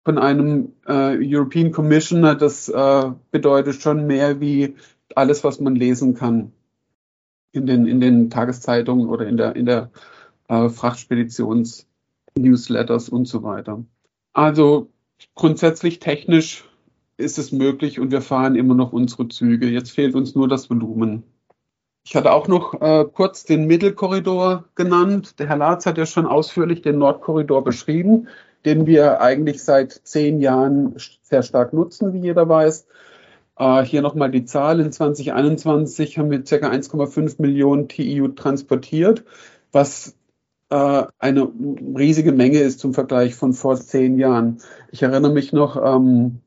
[0.04, 4.74] von einem äh, European Commissioner, das äh, bedeutet schon mehr wie
[5.14, 6.52] alles, was man lesen kann
[7.54, 9.90] in den, in den Tageszeitungen oder in der, in der
[10.48, 13.82] äh, Frachtspeditions-Newsletters und so weiter.
[14.32, 14.90] Also
[15.34, 16.64] grundsätzlich technisch
[17.16, 19.68] ist es möglich und wir fahren immer noch unsere Züge.
[19.68, 21.22] Jetzt fehlt uns nur das Volumen.
[22.06, 25.38] Ich hatte auch noch äh, kurz den Mittelkorridor genannt.
[25.38, 28.28] Der Herr Latz hat ja schon ausführlich den Nordkorridor beschrieben,
[28.66, 32.86] den wir eigentlich seit zehn Jahren sehr stark nutzen, wie jeder weiß.
[33.56, 34.80] Äh, hier nochmal die Zahl.
[34.80, 36.56] In 2021 haben wir ca.
[36.56, 39.24] 1,5 Millionen TEU transportiert,
[39.72, 40.16] was
[40.70, 41.52] äh, eine
[41.96, 44.58] riesige Menge ist zum Vergleich von vor zehn Jahren.
[44.90, 46.40] Ich erinnere mich noch, ähm,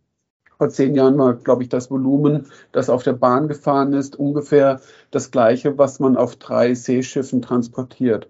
[0.58, 4.82] vor zehn Jahren war, glaube ich, das Volumen, das auf der Bahn gefahren ist, ungefähr
[5.12, 8.28] das gleiche, was man auf drei Seeschiffen transportiert,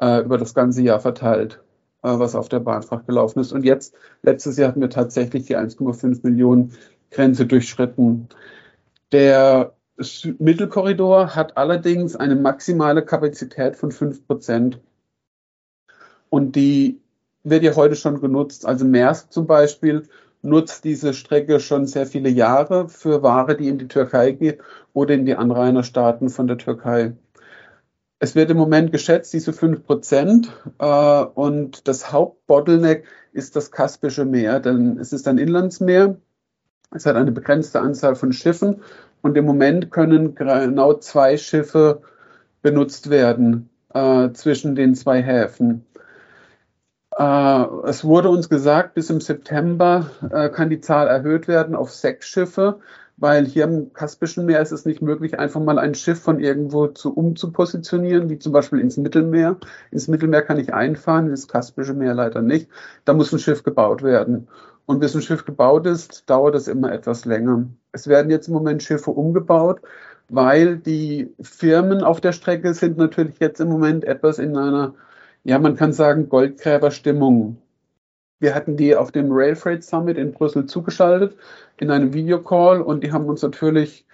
[0.00, 1.62] äh, über das ganze Jahr verteilt,
[2.02, 3.52] äh, was auf der Bahnfracht gelaufen ist.
[3.52, 6.72] Und jetzt, letztes Jahr hatten wir tatsächlich die 1,5 Millionen
[7.10, 8.28] Grenze durchschritten.
[9.12, 9.74] Der
[10.38, 14.80] Mittelkorridor hat allerdings eine maximale Kapazität von 5 Prozent.
[16.30, 17.00] Und die
[17.42, 18.66] wird ja heute schon genutzt.
[18.66, 20.04] Also Maersk zum Beispiel
[20.42, 24.60] nutzt diese Strecke schon sehr viele Jahre für Ware, die in die Türkei geht
[24.92, 27.14] oder in die Anrainerstaaten von der Türkei.
[28.20, 30.52] Es wird im Moment geschätzt, diese 5 Prozent.
[30.78, 36.16] Äh, und das Hauptbottleneck ist das Kaspische Meer, denn es ist ein Inlandsmeer.
[36.90, 38.82] Es hat eine begrenzte Anzahl von Schiffen
[39.22, 42.02] und im Moment können genau zwei Schiffe
[42.62, 45.84] benutzt werden äh, zwischen den zwei Häfen.
[47.16, 51.90] Äh, es wurde uns gesagt, bis im September äh, kann die Zahl erhöht werden auf
[51.90, 52.80] sechs Schiffe,
[53.16, 56.86] weil hier im Kaspischen Meer ist es nicht möglich, einfach mal ein Schiff von irgendwo
[56.86, 59.56] zu umzupositionieren, wie zum Beispiel ins Mittelmeer.
[59.90, 62.70] Ins Mittelmeer kann ich einfahren, ins Kaspische Meer leider nicht.
[63.04, 64.48] Da muss ein Schiff gebaut werden.
[64.88, 67.66] Und bis ein Schiff gebaut ist, dauert es immer etwas länger.
[67.92, 69.82] Es werden jetzt im Moment Schiffe umgebaut,
[70.30, 74.94] weil die Firmen auf der Strecke sind natürlich jetzt im Moment etwas in einer
[75.44, 77.58] ja, man kann sagen, Goldgräberstimmung.
[78.40, 81.36] Wir hatten die auf dem Rail Freight Summit in Brüssel zugeschaltet
[81.78, 84.06] in einem Videocall und die haben uns natürlich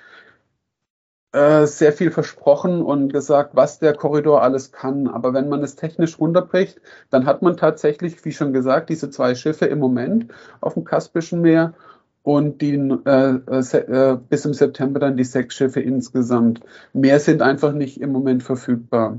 [1.35, 5.09] äh, sehr viel versprochen und gesagt, was der Korridor alles kann.
[5.09, 9.35] Aber wenn man es technisch runterbricht, dann hat man tatsächlich, wie schon gesagt, diese zwei
[9.35, 11.75] Schiffe im Moment auf dem Kaspischen Meer
[12.23, 16.61] und die äh, äh, bis im September dann die sechs Schiffe insgesamt.
[16.93, 19.19] Mehr sind einfach nicht im Moment verfügbar.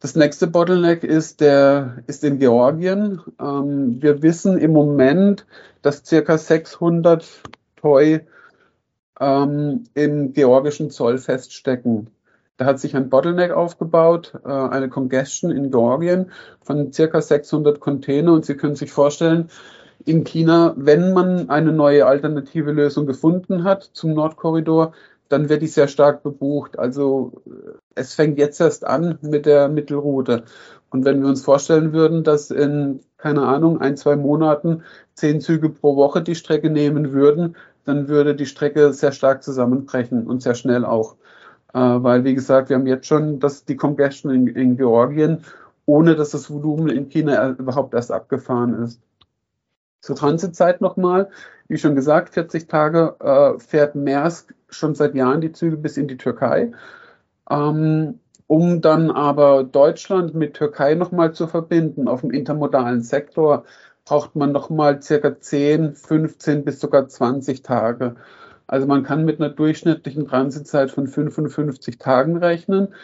[0.00, 3.20] Das nächste Bottleneck ist, der, ist in Georgien.
[3.38, 5.44] Ähm, wir wissen im Moment,
[5.82, 7.26] dass circa 600
[7.76, 8.20] Toy
[9.20, 12.10] ähm, im georgischen Zoll feststecken.
[12.56, 18.32] Da hat sich ein Bottleneck aufgebaut, äh, eine Congestion in Georgien von circa 600 Container.
[18.32, 19.48] Und Sie können sich vorstellen,
[20.04, 24.92] in China, wenn man eine neue alternative Lösung gefunden hat zum Nordkorridor,
[25.28, 26.78] dann wird die sehr stark bebucht.
[26.78, 27.42] Also
[27.94, 30.44] es fängt jetzt erst an mit der Mittelroute.
[30.90, 34.82] Und wenn wir uns vorstellen würden, dass in, keine Ahnung, ein, zwei Monaten
[35.14, 37.56] zehn Züge pro Woche die Strecke nehmen würden,
[37.88, 41.16] dann würde die Strecke sehr stark zusammenbrechen und sehr schnell auch.
[41.72, 45.44] Äh, weil, wie gesagt, wir haben jetzt schon das, die Congestion in, in Georgien,
[45.86, 49.00] ohne dass das Volumen in China überhaupt erst abgefahren ist.
[50.00, 51.30] Zur Transitzeit nochmal.
[51.66, 56.08] Wie schon gesagt, 40 Tage äh, fährt Maersk schon seit Jahren die Züge bis in
[56.08, 56.72] die Türkei.
[57.50, 63.64] Ähm, um dann aber Deutschland mit Türkei nochmal zu verbinden auf dem intermodalen Sektor,
[64.08, 68.16] braucht man nochmal circa 10, 15 bis sogar 20 Tage.
[68.66, 72.94] Also man kann mit einer durchschnittlichen Transitzeit von 55 Tagen rechnen.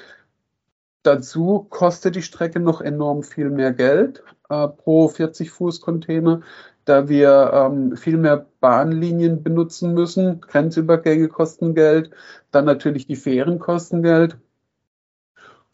[1.02, 6.40] Dazu kostet die Strecke noch enorm viel mehr Geld äh, pro 40 Fuß Container,
[6.86, 10.40] da wir ähm, viel mehr Bahnlinien benutzen müssen.
[10.40, 12.12] Grenzübergänge kosten Geld,
[12.50, 14.38] dann natürlich die Fähren kosten Geld.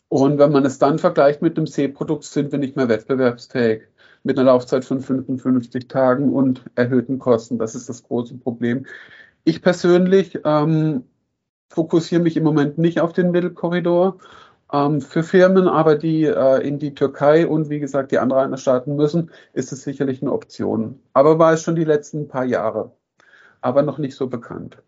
[0.08, 3.89] Und wenn man es dann vergleicht mit dem Seeprodukt, sind wir nicht mehr wettbewerbsfähig
[4.22, 7.58] mit einer Laufzeit von 55 Tagen und erhöhten Kosten.
[7.58, 8.86] Das ist das große Problem.
[9.44, 11.04] Ich persönlich ähm,
[11.70, 14.18] fokussiere mich im Moment nicht auf den Mittelkorridor.
[14.72, 18.96] Ähm, für Firmen, aber die äh, in die Türkei und wie gesagt die anderen Staaten
[18.96, 21.00] müssen, ist es sicherlich eine Option.
[21.12, 22.92] Aber war es schon die letzten paar Jahre,
[23.62, 24.78] aber noch nicht so bekannt.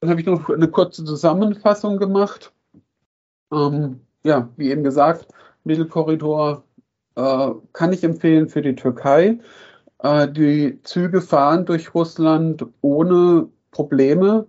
[0.00, 2.52] Dann habe ich noch eine kurze Zusammenfassung gemacht.
[3.52, 5.28] Ähm, ja, wie eben gesagt,
[5.64, 6.64] Mittelkorridor
[7.16, 9.38] äh, kann ich empfehlen für die Türkei.
[9.98, 14.46] Äh, die Züge fahren durch Russland ohne Probleme.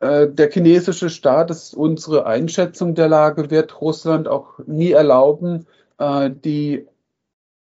[0.00, 5.66] Äh, der chinesische Staat, das ist unsere Einschätzung der Lage, wird Russland auch nie erlauben,
[5.98, 6.86] äh, die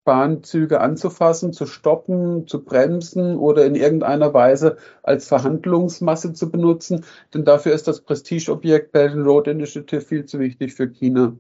[0.06, 7.04] Bahnzüge anzufassen, zu stoppen, zu bremsen oder in irgendeiner Weise als Verhandlungsmasse zu benutzen.
[7.34, 11.36] Denn dafür ist das Prestigeobjekt Belt and Road Initiative viel zu wichtig für China.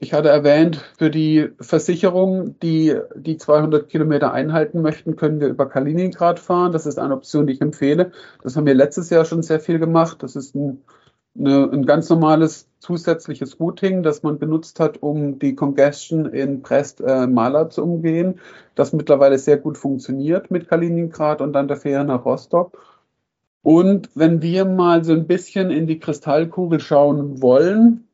[0.00, 5.68] Ich hatte erwähnt, für die Versicherung, die die 200 Kilometer einhalten möchten, können wir über
[5.68, 6.70] Kaliningrad fahren.
[6.70, 8.12] Das ist eine Option, die ich empfehle.
[8.42, 10.22] Das haben wir letztes Jahr schon sehr viel gemacht.
[10.22, 10.84] Das ist ein,
[11.36, 17.62] eine, ein ganz normales zusätzliches Routing, das man benutzt hat, um die Congestion in Brest-Maler
[17.62, 18.38] äh, zu umgehen,
[18.76, 22.78] das mittlerweile sehr gut funktioniert mit Kaliningrad und dann der Fähre nach Rostock.
[23.62, 28.07] Und wenn wir mal so ein bisschen in die Kristallkugel schauen wollen,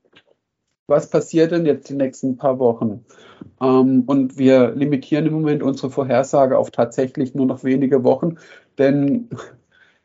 [0.87, 3.05] was passiert denn jetzt die nächsten paar Wochen?
[3.61, 8.37] Ähm, und wir limitieren im Moment unsere Vorhersage auf tatsächlich nur noch wenige Wochen,
[8.79, 9.29] denn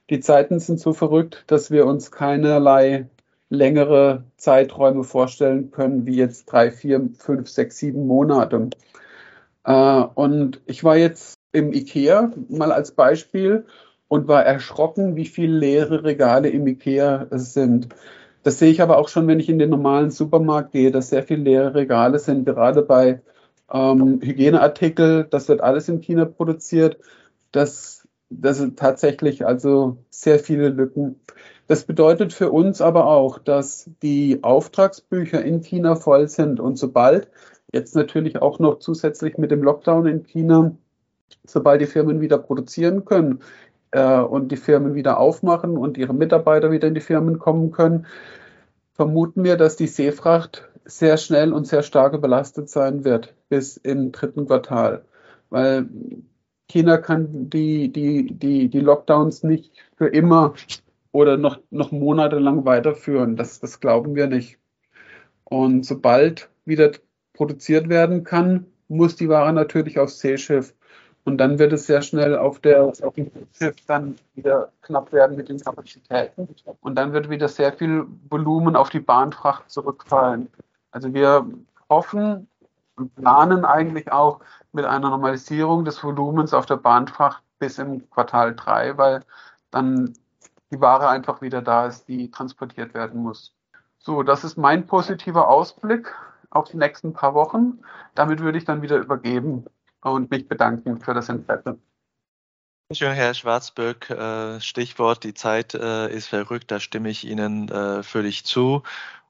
[0.09, 3.07] die Zeiten sind so verrückt, dass wir uns keinerlei
[3.49, 8.69] längere Zeiträume vorstellen können, wie jetzt drei, vier, fünf, sechs, sieben Monate.
[9.65, 13.65] Äh, und ich war jetzt im IKEA mal als Beispiel
[14.07, 17.89] und war erschrocken, wie viele leere Regale im IKEA sind.
[18.43, 21.23] Das sehe ich aber auch schon, wenn ich in den normalen Supermarkt gehe, dass sehr
[21.23, 23.21] viele leere Regale sind, gerade bei
[23.71, 25.25] ähm, Hygieneartikel.
[25.29, 26.99] Das wird alles in China produziert.
[27.51, 31.19] Das, das sind tatsächlich also sehr viele Lücken.
[31.67, 37.29] Das bedeutet für uns aber auch, dass die Auftragsbücher in China voll sind und sobald
[37.71, 40.75] jetzt natürlich auch noch zusätzlich mit dem Lockdown in China,
[41.45, 43.41] sobald die Firmen wieder produzieren können,
[43.91, 48.05] äh, und die Firmen wieder aufmachen und ihre Mitarbeiter wieder in die Firmen kommen können,
[48.93, 54.11] vermuten wir, dass die Seefracht sehr schnell und sehr stark überlastet sein wird bis im
[54.11, 55.05] dritten Quartal.
[55.49, 55.87] Weil
[56.67, 60.53] China kann die, die, die, die Lockdowns nicht für immer
[61.11, 63.35] oder noch, noch monatelang weiterführen.
[63.35, 64.59] Das, das glauben wir nicht.
[65.43, 66.91] Und sobald wieder
[67.33, 70.75] produziert werden kann, muss die Ware natürlich aufs Seeschiff.
[71.25, 75.37] Und dann wird es sehr schnell auf, der, auf dem Schiff dann wieder knapp werden
[75.37, 76.47] mit den Kapazitäten.
[76.81, 80.49] Und dann wird wieder sehr viel Volumen auf die Bahnfracht zurückfallen.
[80.91, 81.45] Also wir
[81.89, 82.47] hoffen
[82.95, 84.39] und planen eigentlich auch
[84.71, 89.21] mit einer Normalisierung des Volumens auf der Bahnfracht bis im Quartal 3, weil
[89.71, 90.13] dann
[90.71, 93.53] die Ware einfach wieder da ist, die transportiert werden muss.
[93.99, 96.13] So, das ist mein positiver Ausblick
[96.49, 97.79] auf die nächsten paar Wochen.
[98.15, 99.65] Damit würde ich dann wieder übergeben
[100.01, 101.77] und mich bedanken für das Interesse.
[102.91, 104.09] Schön, Herr Schwarzböck.
[104.09, 108.81] Äh, Stichwort, die Zeit äh, ist verrückt, da stimme ich Ihnen äh, völlig zu.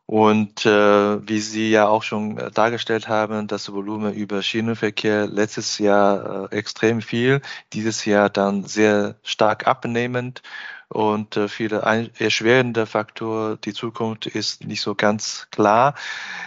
[0.06, 7.04] Und wie Sie ja auch schon dargestellt haben, das Volumen über Schienenverkehr letztes Jahr extrem
[7.04, 7.42] viel,
[7.74, 10.42] dieses Jahr dann sehr stark abnehmend
[10.90, 11.82] und äh, viele
[12.18, 13.60] erschwerende Faktoren.
[13.64, 15.96] Die Zukunft ist nicht so ganz klar.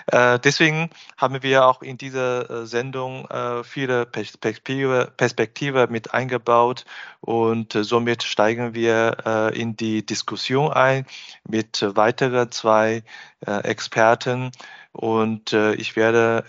[0.07, 6.85] Äh, deswegen haben wir auch in dieser äh, Sendung äh, viele Perspektive, Perspektive mit eingebaut
[7.21, 11.07] und äh, somit steigen wir äh, in die Diskussion ein
[11.49, 13.03] mit weiteren zwei
[13.45, 14.53] Experten
[14.93, 16.45] und ich werde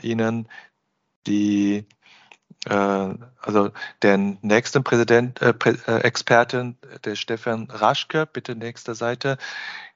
[0.00, 0.48] Ihnen
[1.26, 1.99] die äh,
[2.66, 3.70] also
[4.02, 5.54] den nächsten Präsident, äh,
[5.86, 9.38] äh, Experten, der Stefan Raschke, bitte nächste Seite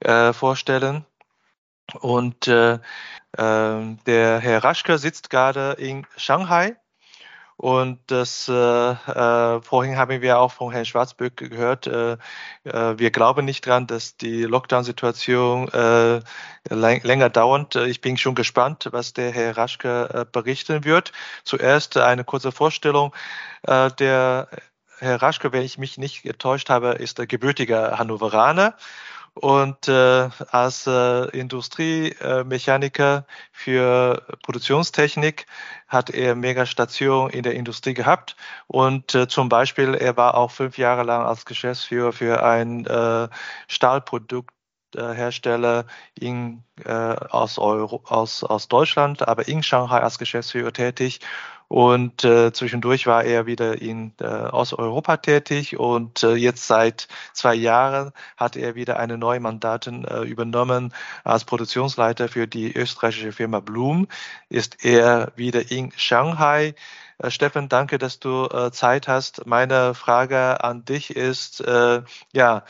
[0.01, 1.05] äh, vorstellen.
[2.01, 2.79] Und äh, äh,
[4.07, 6.77] der Herr Raschke sitzt gerade in Shanghai
[7.57, 11.87] und das äh, äh, vorhin haben wir auch von Herrn Schwarzböck gehört.
[11.87, 12.17] Äh,
[12.65, 16.21] äh, wir glauben nicht dran, dass die Lockdown-Situation äh,
[16.69, 17.77] länger dauert.
[17.77, 21.13] Ich bin schon gespannt, was der Herr Raschke äh, berichten wird.
[21.45, 23.15] Zuerst eine kurze Vorstellung.
[23.67, 24.49] der
[24.99, 28.75] Herr Raschke, wenn ich mich nicht getäuscht habe, ist der gebürtige Hannoveraner
[29.35, 35.47] und äh, als äh, Industriemechaniker für Produktionstechnik
[35.89, 38.37] hat er Megastation in der Industrie gehabt
[38.68, 43.28] und äh, zum Beispiel er war auch fünf Jahre lang als Geschäftsführer für ein äh,
[43.68, 44.51] Stahlprodukt
[44.97, 51.18] Hersteller in, äh, aus, Euro, aus, aus Deutschland, aber in Shanghai als Geschäftsführer tätig.
[51.75, 57.57] Und äh, zwischendurch war er wieder in äh, Osteuropa tätig und äh, jetzt seit zwei
[57.57, 60.95] Jahren hat er wieder eine neue Mandatin äh, übernommen
[61.25, 64.07] als Produktionsleiter für die österreichische Firma Bloom.
[64.49, 66.77] Ist er wieder in Shanghai.
[67.19, 69.47] Äh, Steffen, danke, dass du äh, Zeit hast.
[69.47, 72.03] Meine Frage an dich ist, äh,
[72.33, 72.65] ja,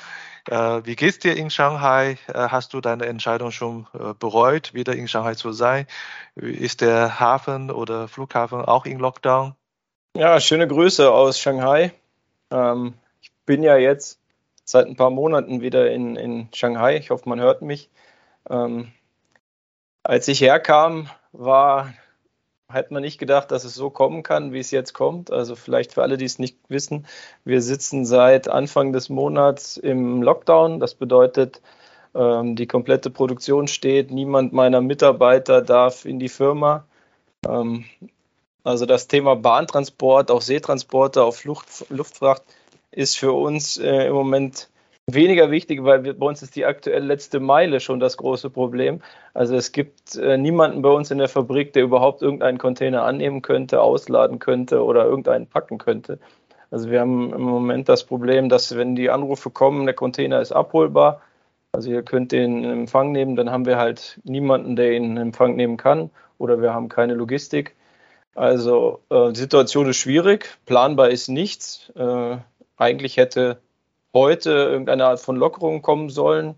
[0.48, 2.18] äh, wie geht's dir in Shanghai?
[2.28, 3.86] Äh, hast du deine Entscheidung schon
[4.18, 5.86] bereut, wieder in Shanghai zu sein?
[6.34, 9.54] Ist der Hafen oder Flughafen auch in Lockdown?
[10.16, 11.92] Ja, schöne Grüße aus Shanghai.
[12.50, 14.20] Ähm, ich bin ja jetzt
[14.64, 16.96] seit ein paar Monaten wieder in, in Shanghai.
[16.96, 17.90] Ich hoffe, man hört mich.
[18.48, 18.92] Ähm,
[20.02, 21.94] als ich herkam, war
[22.72, 25.30] hätte man nicht gedacht, dass es so kommen kann, wie es jetzt kommt.
[25.30, 27.06] Also vielleicht für alle, die es nicht wissen,
[27.44, 30.80] wir sitzen seit Anfang des Monats im Lockdown.
[30.80, 31.60] Das bedeutet,
[32.14, 36.86] ähm, die komplette Produktion steht, niemand meiner Mitarbeiter darf in die Firma.
[37.46, 37.84] Ähm,
[38.62, 42.42] also das Thema Bahntransport, auch Seetransporte, auf Luft, Luftfracht
[42.90, 44.70] ist für uns äh, im Moment
[45.10, 49.00] weniger wichtig, weil wir, bei uns ist die aktuell letzte Meile schon das große Problem.
[49.34, 53.42] Also es gibt äh, niemanden bei uns in der Fabrik, der überhaupt irgendeinen Container annehmen
[53.42, 56.18] könnte, ausladen könnte oder irgendeinen packen könnte.
[56.70, 60.52] Also wir haben im Moment das Problem, dass wenn die Anrufe kommen, der Container ist
[60.52, 61.20] abholbar,
[61.72, 65.16] also ihr könnt den in Empfang nehmen, dann haben wir halt niemanden, der ihn in
[65.16, 67.74] Empfang nehmen kann oder wir haben keine Logistik.
[68.34, 71.92] Also äh, die Situation ist schwierig, planbar ist nichts.
[71.96, 72.38] Äh,
[72.76, 73.58] eigentlich hätte
[74.14, 76.56] heute irgendeine Art von Lockerung kommen sollen.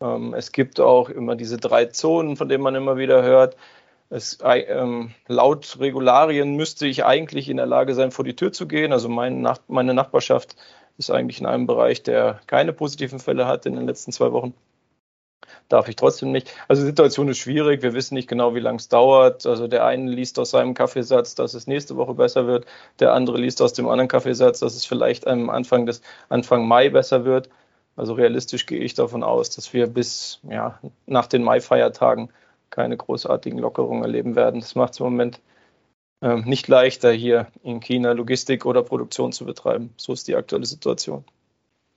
[0.00, 3.56] Ähm, es gibt auch immer diese drei Zonen, von denen man immer wieder hört.
[4.10, 8.66] Es, ähm, laut Regularien müsste ich eigentlich in der Lage sein, vor die Tür zu
[8.68, 8.92] gehen.
[8.92, 10.56] Also mein Nach meine Nachbarschaft
[10.98, 14.54] ist eigentlich in einem Bereich, der keine positiven Fälle hat in den letzten zwei Wochen
[15.68, 16.50] darf ich trotzdem nicht.
[16.66, 17.82] Also die Situation ist schwierig.
[17.82, 19.46] Wir wissen nicht genau, wie lange es dauert.
[19.46, 22.66] Also der eine liest aus seinem Kaffeesatz, dass es nächste Woche besser wird.
[23.00, 26.88] Der andere liest aus dem anderen Kaffeesatz, dass es vielleicht am Anfang des Anfang Mai
[26.90, 27.48] besser wird.
[27.96, 32.30] Also realistisch gehe ich davon aus, dass wir bis ja, nach den Mai-Feiertagen
[32.70, 34.60] keine großartigen Lockerungen erleben werden.
[34.60, 35.40] Das macht es im Moment
[36.20, 39.92] äh, nicht leichter, hier in China Logistik oder Produktion zu betreiben.
[39.96, 41.24] So ist die aktuelle Situation.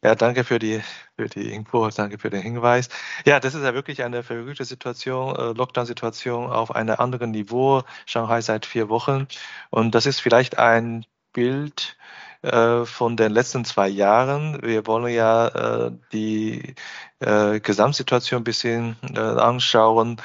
[0.03, 0.81] Ja, danke für die,
[1.15, 2.89] für die Info, danke für den Hinweis.
[3.25, 8.41] Ja, das ist ja wirklich eine verrückte Situation, äh, Lockdown-Situation auf einem anderen Niveau, Shanghai
[8.41, 9.27] seit vier Wochen.
[9.69, 11.97] Und das ist vielleicht ein Bild
[12.41, 14.59] äh, von den letzten zwei Jahren.
[14.63, 15.47] Wir wollen ja
[15.87, 16.75] äh, die
[17.19, 20.19] äh, Gesamtsituation ein bisschen äh, anschauen.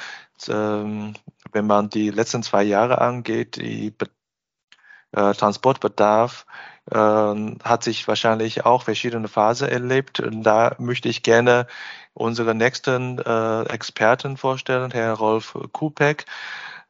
[0.47, 1.13] Ähm,
[1.51, 3.93] wenn man die letzten zwei Jahre angeht, die
[5.11, 6.45] äh, Transportbedarf
[6.95, 10.19] hat sich wahrscheinlich auch verschiedene Phasen erlebt.
[10.19, 11.67] Und da möchte ich gerne
[12.13, 16.25] unseren nächsten äh, Experten vorstellen, Herr Rolf Kupek.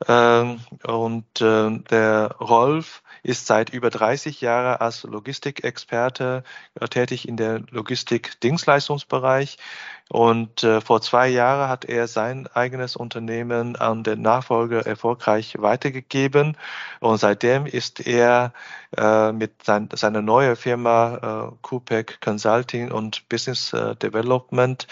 [0.07, 6.43] Ähm, und äh, der Rolf ist seit über 30 Jahren als Logistikexperte
[6.80, 9.57] äh, tätig in der Logistik-Dienstleistungsbereich.
[10.09, 16.55] Und äh, vor zwei Jahren hat er sein eigenes Unternehmen an den Nachfolger erfolgreich weitergegeben.
[17.01, 18.53] Und seitdem ist er
[18.95, 24.88] äh, mit sein, seiner neuen Firma äh, Coopec Consulting und Business äh, Development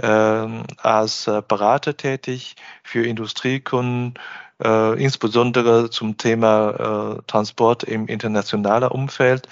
[0.00, 2.54] ähm, als äh, Berater tätig
[2.84, 4.14] für Industriekunden
[4.62, 9.48] äh, insbesondere zum Thema äh, Transport im internationalen Umfeld.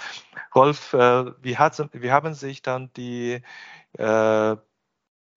[0.55, 3.43] Rolf, äh, wie, hat, wie haben sich dann die,
[3.99, 4.57] äh, äh,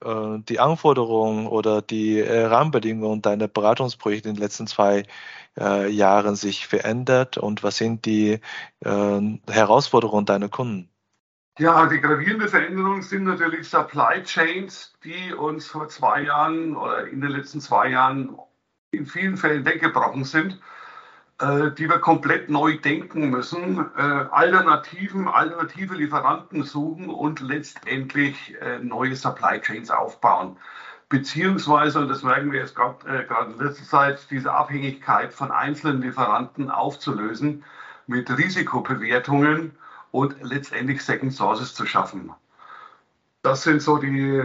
[0.02, 5.06] die Anforderungen oder die äh, Rahmenbedingungen deiner Beratungsprojekte in den letzten zwei
[5.56, 8.40] Jahren sich verändert und was sind die
[8.84, 10.90] Herausforderungen deiner Kunden?
[11.60, 17.22] Ja, die gravierende Veränderungen sind natürlich Supply Chains, die uns vor zwei Jahren oder in
[17.22, 18.36] den letzten zwei Jahren
[18.94, 20.60] in vielen Fällen weggebrochen sind,
[21.39, 28.80] äh, die wir komplett neu denken müssen, äh, Alternativen, alternative Lieferanten suchen und letztendlich äh,
[28.80, 30.58] neue Supply Chains aufbauen.
[31.10, 36.02] Beziehungsweise, und das merken wir jetzt gerade äh, in letzter Zeit, diese Abhängigkeit von einzelnen
[36.02, 37.64] Lieferanten aufzulösen
[38.08, 39.76] mit Risikobewertungen
[40.12, 42.32] und letztendlich Second Sources zu schaffen.
[43.41, 44.44] Das sind so die,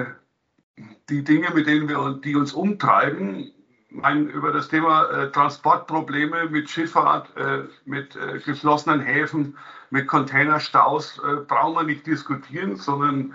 [1.09, 3.53] die Dinge, mit denen wir die uns umtreiben
[3.91, 9.57] mein, über das Thema äh, Transportprobleme mit Schifffahrt, äh, mit äh, geschlossenen Häfen,
[9.91, 13.35] mit Containerstaus äh, brauchen wir nicht diskutieren, sondern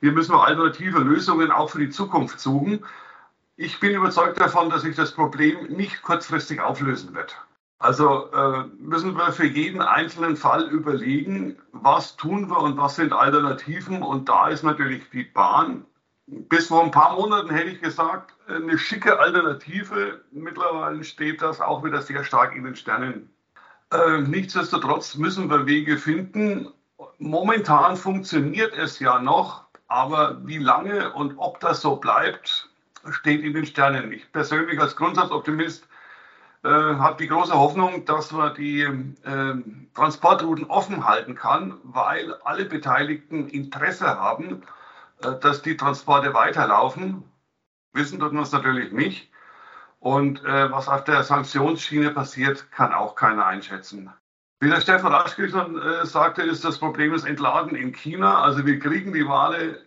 [0.00, 2.84] hier müssen wir alternative Lösungen auch für die Zukunft suchen.
[3.56, 7.36] Ich bin überzeugt davon, dass sich das Problem nicht kurzfristig auflösen wird.
[7.78, 13.12] Also äh, müssen wir für jeden einzelnen Fall überlegen, was tun wir und was sind
[13.12, 14.02] Alternativen.
[14.02, 15.84] Und da ist natürlich die Bahn
[16.26, 20.22] bis vor ein paar Monaten hätte ich gesagt, eine schicke Alternative.
[20.30, 23.30] Mittlerweile steht das auch wieder sehr stark in den Sternen.
[23.92, 26.68] Äh, nichtsdestotrotz müssen wir Wege finden.
[27.18, 32.70] Momentan funktioniert es ja noch, aber wie lange und ob das so bleibt,
[33.10, 34.12] steht in den Sternen.
[34.12, 35.86] Ich persönlich als Grundsatzoptimist
[36.64, 39.54] äh, habe die große Hoffnung, dass man die äh,
[39.94, 44.62] Transportrouten offen halten kann, weil alle Beteiligten Interesse haben,
[45.24, 47.24] dass die Transporte weiterlaufen.
[47.92, 49.30] Wissen tut man es natürlich nicht.
[50.00, 54.10] Und äh, was auf der Sanktionsschiene passiert, kann auch keiner einschätzen.
[54.60, 58.42] Wie der Stefan Aschkirchner äh, sagte, ist das Problem das Entladen in China.
[58.42, 59.78] Also wir kriegen die Ware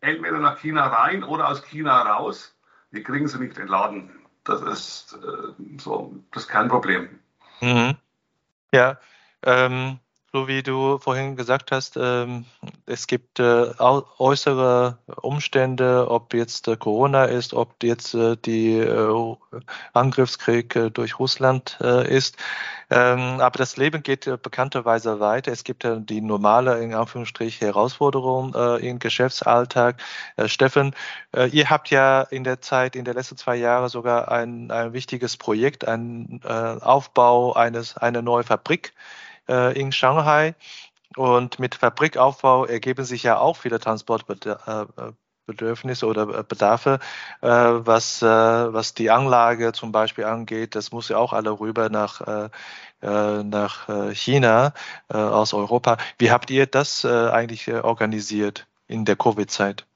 [0.00, 2.56] entweder nach China rein oder aus China raus.
[2.90, 4.10] Wir kriegen sie nicht entladen.
[4.44, 7.20] Das ist äh, so das Kernproblem.
[7.60, 7.96] Mhm.
[8.72, 8.98] Ja,
[9.42, 9.98] ähm,
[10.32, 12.44] so wie du vorhin gesagt hast, ähm,
[12.86, 19.36] es gibt äh, äußere Umstände, ob jetzt äh, Corona ist, ob jetzt äh, die äh,
[19.92, 22.36] Angriffskrieg äh, durch Russland äh, ist.
[22.90, 25.50] Ähm, aber das Leben geht bekannterweise weiter.
[25.50, 30.02] Es gibt die normale, in Anführungsstrich, Herausforderung im Geschäftsalltag.
[30.46, 30.96] Steffen,
[31.52, 35.36] ihr habt ja in der Zeit, in den letzten zwei Jahren sogar ein, ein wichtiges
[35.36, 38.92] Projekt, ein Aufbau eines, einer neuen Fabrik
[39.74, 40.54] in Shanghai.
[41.16, 47.00] Und mit Fabrikaufbau ergeben sich ja auch viele Transportbedürfnisse oder äh, Bedarfe,
[47.42, 50.76] äh, was, was die Anlage zum Beispiel angeht.
[50.76, 52.48] Das muss ja auch alle rüber nach,
[53.02, 54.72] nach China
[55.08, 55.96] aus Europa.
[56.18, 59.86] Wie habt ihr das eigentlich organisiert in der Covid-Zeit?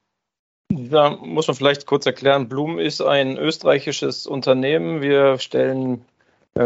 [0.71, 5.03] Da muss man vielleicht kurz erklären, Blum ist ein österreichisches Unternehmen.
[5.03, 6.05] Wir stellen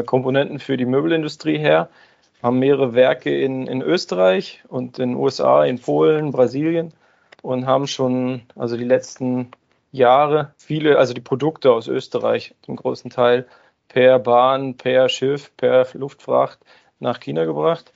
[0.06, 1.90] Komponenten für die Möbelindustrie her
[2.42, 6.92] haben mehrere Werke in, in Österreich und in den USA, in Polen, Brasilien
[7.42, 9.50] und haben schon, also die letzten
[9.90, 13.46] Jahre, viele, also die Produkte aus Österreich zum großen Teil
[13.88, 16.58] per Bahn, per Schiff, per Luftfracht
[17.00, 17.90] nach China gebracht,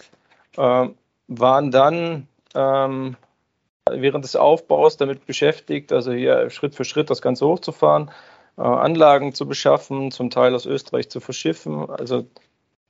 [0.57, 0.89] äh,
[1.29, 3.17] waren dann ähm,
[3.91, 8.11] während des Aufbaus damit beschäftigt, also hier Schritt für Schritt das Ganze hochzufahren,
[8.57, 12.27] äh, Anlagen zu beschaffen, zum Teil aus Österreich zu verschiffen, also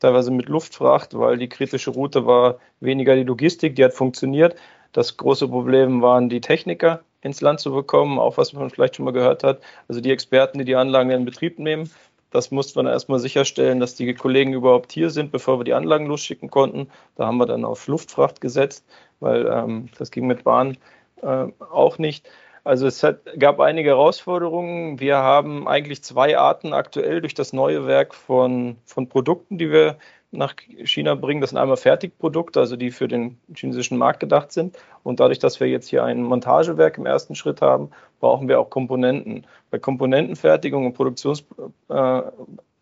[0.02, 4.56] teilweise mit Luftfracht, weil die kritische Route war weniger die Logistik, die hat funktioniert.
[4.92, 9.04] Das große Problem waren die Techniker ins Land zu bekommen, auch was man vielleicht schon
[9.04, 9.60] mal gehört hat.
[9.88, 11.90] Also die Experten, die die Anlagen in Betrieb nehmen.
[12.30, 16.06] Das musste man erstmal sicherstellen, dass die Kollegen überhaupt hier sind, bevor wir die Anlagen
[16.06, 16.88] losschicken konnten.
[17.16, 18.84] Da haben wir dann auf Luftfracht gesetzt,
[19.20, 20.78] weil ähm, das ging mit Bahn
[21.22, 22.28] äh, auch nicht.
[22.64, 25.00] Also es hat, gab einige Herausforderungen.
[25.00, 29.98] Wir haben eigentlich zwei Arten aktuell durch das neue Werk von, von Produkten, die wir
[30.30, 30.54] nach
[30.84, 31.40] China bringen.
[31.40, 34.76] Das sind einmal Fertigprodukte, also die für den chinesischen Markt gedacht sind.
[35.02, 37.90] Und dadurch, dass wir jetzt hier ein Montagewerk im ersten Schritt haben,
[38.20, 39.46] brauchen wir auch Komponenten.
[39.70, 41.44] Bei Komponentenfertigung und Produktions,
[41.88, 42.22] äh,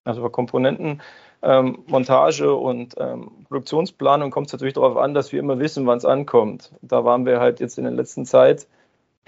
[0.05, 1.01] also bei Komponenten
[1.43, 5.99] ähm, Montage und ähm, Produktionsplanung kommt es natürlich darauf an, dass wir immer wissen, wann
[5.99, 6.71] es ankommt.
[6.83, 8.67] Da waren wir halt jetzt in der letzten Zeit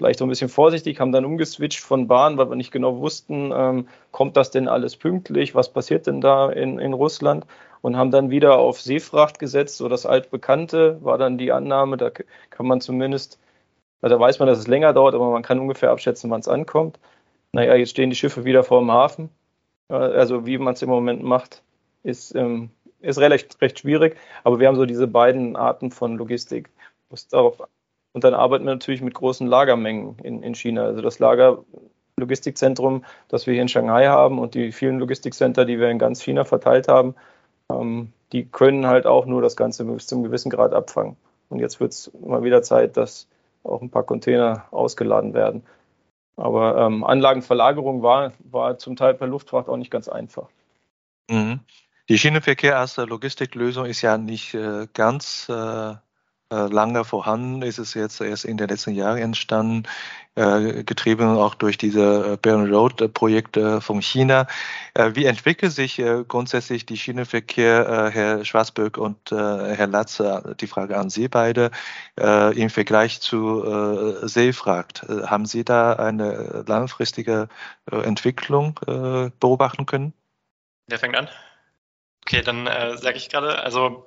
[0.03, 3.53] vielleicht so ein bisschen vorsichtig, haben dann umgeswitcht von Bahn, weil wir nicht genau wussten,
[3.55, 7.45] ähm, kommt das denn alles pünktlich, was passiert denn da in, in Russland
[7.81, 12.09] und haben dann wieder auf Seefracht gesetzt, so das altbekannte war dann die Annahme, da
[12.09, 13.39] kann man zumindest,
[14.01, 16.49] also da weiß man, dass es länger dauert, aber man kann ungefähr abschätzen, wann es
[16.49, 16.99] ankommt.
[17.53, 19.29] Naja, jetzt stehen die Schiffe wieder vor dem Hafen,
[19.87, 21.63] äh, also wie man es im Moment macht,
[22.03, 26.69] ist, ähm, ist recht, recht schwierig, aber wir haben so diese beiden Arten von Logistik.
[27.09, 27.61] Muss darauf
[28.13, 30.83] und dann arbeiten wir natürlich mit großen Lagermengen in, in China.
[30.83, 35.89] Also das Lagerlogistikzentrum, das wir hier in Shanghai haben und die vielen Logistikcenter, die wir
[35.89, 37.15] in ganz China verteilt haben,
[37.71, 41.17] ähm, die können halt auch nur das Ganze bis zum gewissen Grad abfangen.
[41.49, 43.27] Und jetzt wird es mal wieder Zeit, dass
[43.63, 45.63] auch ein paar Container ausgeladen werden.
[46.35, 50.49] Aber ähm, Anlagenverlagerung war, war zum Teil per Luftfracht auch nicht ganz einfach.
[51.29, 51.59] Mhm.
[52.09, 55.93] Die Schienenverkehr als Logistiklösung ist ja nicht äh, ganz äh,
[56.71, 59.83] lange vorhanden, ist es jetzt erst in den letzten Jahren entstanden,
[60.35, 64.47] äh, getrieben auch durch diese Belt Road Projekte von China.
[64.95, 71.27] Wie entwickelt sich grundsätzlich die Schienenverkehr, Herr Schwarzböck und Herr Latze, die Frage an Sie
[71.27, 71.71] beide,
[72.15, 75.05] im Vergleich zu Seefracht?
[75.25, 77.47] Haben Sie da eine langfristige
[77.89, 78.79] Entwicklung
[79.39, 80.13] beobachten können?
[80.87, 81.27] Wer fängt an?
[82.25, 84.05] Okay, dann äh, sage ich gerade, also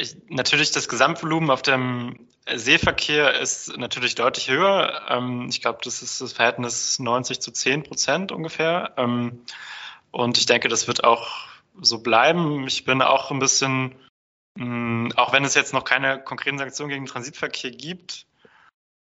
[0.00, 5.02] ich, natürlich das Gesamtvolumen auf dem Seeverkehr ist natürlich deutlich höher.
[5.08, 8.94] Ähm, ich glaube, das ist das Verhältnis 90 zu 10 Prozent ungefähr.
[8.96, 9.44] Ähm,
[10.10, 11.46] und ich denke, das wird auch
[11.80, 12.66] so bleiben.
[12.66, 13.94] Ich bin auch ein bisschen,
[14.56, 18.26] mh, hm, auch wenn es jetzt noch keine konkreten Sanktionen gegen den Transitverkehr gibt,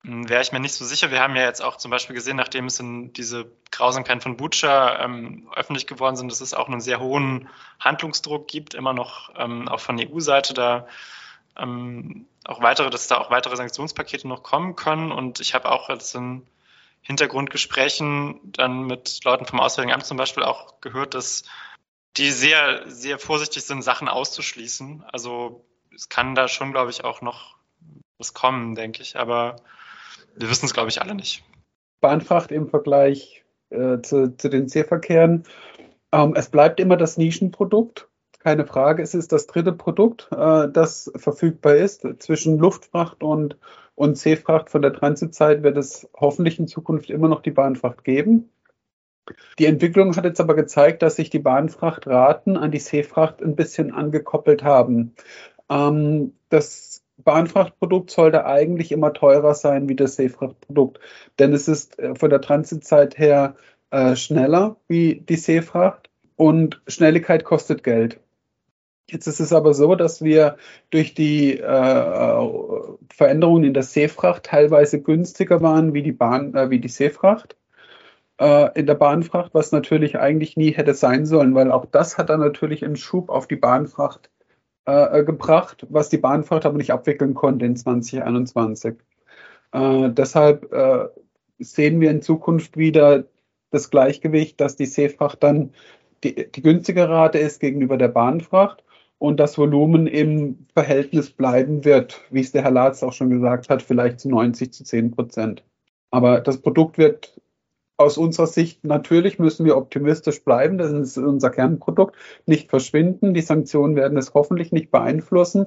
[0.03, 1.11] wäre ich mir nicht so sicher.
[1.11, 5.05] Wir haben ja jetzt auch zum Beispiel gesehen, nachdem es in diese Grausamkeiten von Bucha
[5.05, 7.49] ähm, öffentlich geworden sind, dass es auch einen sehr hohen
[7.81, 10.87] Handlungsdruck gibt, immer noch ähm, auch von EU-Seite da
[11.57, 15.13] ähm, auch weitere, dass da auch weitere Sanktionspakete noch kommen können.
[15.13, 16.47] Und ich habe auch jetzt in
[17.03, 21.45] Hintergrundgesprächen dann mit Leuten vom Auswärtigen Amt zum Beispiel auch gehört, dass
[22.17, 25.05] die sehr, sehr vorsichtig sind, Sachen auszuschließen.
[25.13, 27.57] Also es kann da schon, glaube ich, auch noch
[28.19, 29.19] was kommen, denke ich.
[29.19, 29.57] Aber
[30.39, 31.45] wir wissen es, glaube ich, alle nicht.
[32.01, 35.45] Bahnfracht im Vergleich äh, zu, zu, den Seeverkehren.
[36.13, 38.09] Ähm, es bleibt immer das Nischenprodukt.
[38.39, 42.07] Keine Frage, es ist das dritte Produkt, äh, das verfügbar ist.
[42.21, 43.59] Zwischen Luftfracht und,
[43.95, 48.51] und Seefracht von der Transitzeit wird es hoffentlich in Zukunft immer noch die Bahnfracht geben.
[49.59, 53.93] Die Entwicklung hat jetzt aber gezeigt, dass sich die Bahnfrachtraten an die Seefracht ein bisschen
[53.93, 55.15] angekoppelt haben.
[55.69, 60.99] Ähm, das Bahnfrachtprodukt sollte eigentlich immer teurer sein wie das Seefrachtprodukt,
[61.39, 63.55] denn es ist äh, von der Transitzeit her
[63.91, 68.19] äh, schneller wie die Seefracht und Schnelligkeit kostet Geld.
[69.11, 70.57] Jetzt ist es aber so, dass wir
[70.89, 72.49] durch die äh,
[73.11, 77.57] Veränderungen in der Seefracht teilweise günstiger waren wie die Bahn, äh, wie die Seefracht
[78.41, 82.31] äh, in der Bahnfracht, was natürlich eigentlich nie hätte sein sollen, weil auch das hat
[82.31, 84.31] dann natürlich einen Schub auf die Bahnfracht
[84.89, 88.95] äh, gebracht, was die Bahnfracht aber nicht abwickeln konnte in 2021.
[89.73, 91.09] Äh, deshalb äh,
[91.59, 93.25] sehen wir in Zukunft wieder
[93.71, 95.75] das Gleichgewicht, dass die Seefracht dann
[96.25, 98.83] die, die günstige Rate ist gegenüber der Bahnfracht
[99.19, 103.69] und das Volumen im Verhältnis bleiben wird, wie es der Herr Latz auch schon gesagt
[103.69, 105.65] hat, vielleicht zu 90 zu 10 Prozent.
[106.11, 107.39] Aber das Produkt wird
[107.99, 110.79] aus unserer Sicht natürlich müssen wir optimistisch bleiben.
[110.79, 112.17] Das ist unser Kernprodukt.
[112.47, 113.35] Nicht verschwinden.
[113.35, 115.67] Die Sanktionen werden es hoffentlich nicht beeinflussen.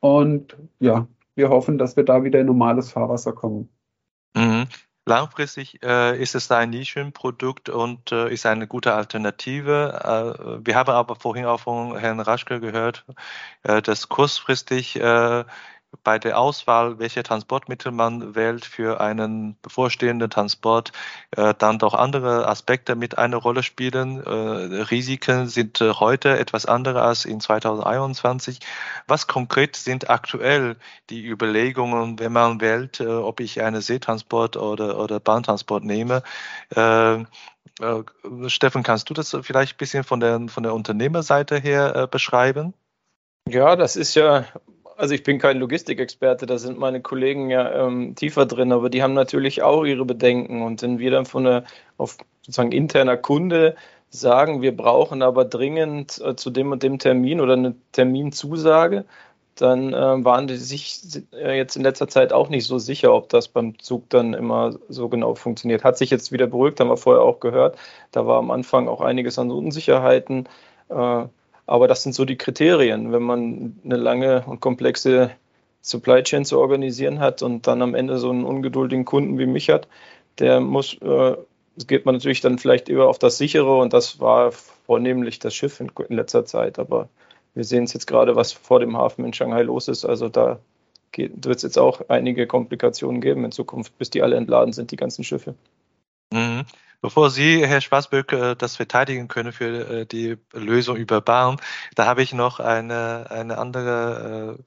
[0.00, 3.68] Und ja, wir hoffen, dass wir da wieder in normales Fahrwasser kommen.
[4.34, 4.66] Mhm.
[5.08, 10.34] Langfristig äh, ist es ein Nischenprodukt und äh, ist eine gute Alternative.
[10.42, 13.04] Äh, wir haben aber vorhin auch von Herrn Raschke gehört,
[13.62, 15.44] äh, dass kurzfristig äh,
[16.02, 20.92] bei der Auswahl, welche Transportmittel man wählt für einen bevorstehenden Transport,
[21.32, 24.22] äh, dann doch andere Aspekte mit einer Rolle spielen.
[24.22, 28.60] Äh, Risiken sind äh, heute etwas andere als in 2021.
[29.06, 30.76] Was konkret sind aktuell
[31.10, 36.22] die Überlegungen, wenn man wählt, äh, ob ich eine Seetransport oder, oder Bahntransport nehme?
[36.74, 37.24] Äh, äh,
[38.46, 42.74] Steffen, kannst du das vielleicht ein bisschen von der, von der Unternehmerseite her beschreiben?
[43.48, 44.44] Ja, das ist ja
[44.96, 49.02] also ich bin kein Logistikexperte, da sind meine Kollegen ja ähm, tiefer drin, aber die
[49.02, 50.62] haben natürlich auch ihre Bedenken.
[50.62, 51.64] Und wenn wir dann von einer
[51.98, 53.76] auf sozusagen interner Kunde
[54.10, 59.04] sagen, wir brauchen aber dringend äh, zu dem und dem Termin oder eine Terminzusage,
[59.56, 61.00] dann äh, waren die sich
[61.32, 64.78] äh, jetzt in letzter Zeit auch nicht so sicher, ob das beim Zug dann immer
[64.88, 65.84] so genau funktioniert.
[65.84, 67.76] Hat sich jetzt wieder beruhigt, haben wir vorher auch gehört.
[68.12, 70.48] Da war am Anfang auch einiges an Unsicherheiten.
[70.88, 71.24] Äh,
[71.66, 75.30] aber das sind so die Kriterien, wenn man eine lange und komplexe
[75.82, 79.70] Supply Chain zu organisieren hat und dann am Ende so einen ungeduldigen Kunden wie mich
[79.70, 79.88] hat,
[80.38, 81.36] der muss, äh,
[81.86, 85.80] geht man natürlich dann vielleicht über auf das sichere und das war vornehmlich das Schiff
[85.80, 86.78] in, in letzter Zeit.
[86.78, 87.08] Aber
[87.54, 90.04] wir sehen es jetzt gerade, was vor dem Hafen in Shanghai los ist.
[90.04, 90.58] Also da
[91.16, 94.96] wird es jetzt auch einige Komplikationen geben in Zukunft, bis die alle entladen sind, die
[94.96, 95.54] ganzen Schiffe.
[96.32, 96.64] Mhm.
[97.02, 101.56] Bevor Sie, Herr Schwarzböck, äh, das verteidigen können für äh, die Lösung über Bahn,
[101.94, 104.62] da habe ich noch eine, eine andere äh,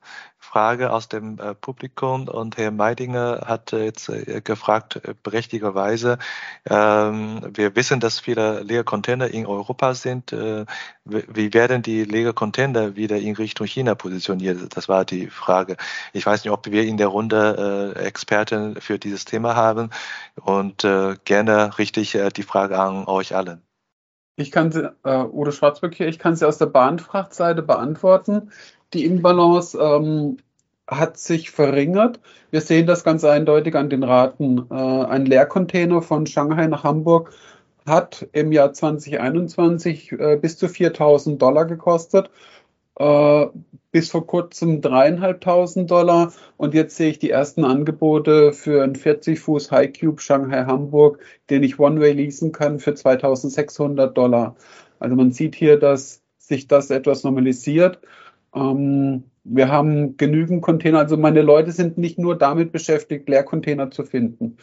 [0.49, 6.17] Frage aus dem äh, Publikum und Herr Meidinger hat äh, jetzt äh, gefragt, berechtigerweise,
[6.67, 10.31] ähm, wir wissen, dass viele Leercontainer in Europa sind.
[10.31, 14.75] Wie werden die Leercontainer wieder in Richtung China positioniert?
[14.75, 15.77] Das war die Frage.
[16.13, 19.89] Ich weiß nicht, ob wir in der Runde Experten für dieses Thema haben
[20.35, 20.85] und
[21.25, 23.61] gerne richtig die Frage an euch allen.
[24.39, 28.51] Ich kann sie, äh, Udo Schwarzböck hier, ich kann sie aus der Bahnfrachtseite beantworten
[28.93, 30.37] die Imbalance ähm,
[30.87, 32.19] hat sich verringert.
[32.51, 34.65] Wir sehen das ganz eindeutig an den Raten.
[34.71, 37.31] Äh, ein Leercontainer von Shanghai nach Hamburg
[37.85, 42.29] hat im Jahr 2021 äh, bis zu 4000 Dollar gekostet.
[42.99, 43.47] Äh,
[43.91, 49.39] bis vor kurzem dreieinhalbtausend Dollar und jetzt sehe ich die ersten Angebote für einen 40
[49.39, 51.19] Fuß High Cube Shanghai Hamburg,
[51.49, 54.55] den ich One-Way leasen kann für 2600 Dollar.
[54.99, 57.99] Also man sieht hier, dass sich das etwas normalisiert.
[58.53, 64.03] Ähm, wir haben genügend Container, also meine Leute sind nicht nur damit beschäftigt, Leercontainer zu
[64.03, 64.57] finden.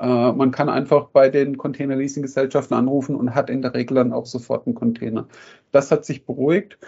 [0.00, 4.26] Äh, man kann einfach bei den Container-Leasing-Gesellschaften anrufen und hat in der Regel dann auch
[4.26, 5.28] sofort einen Container.
[5.72, 6.78] Das hat sich beruhigt.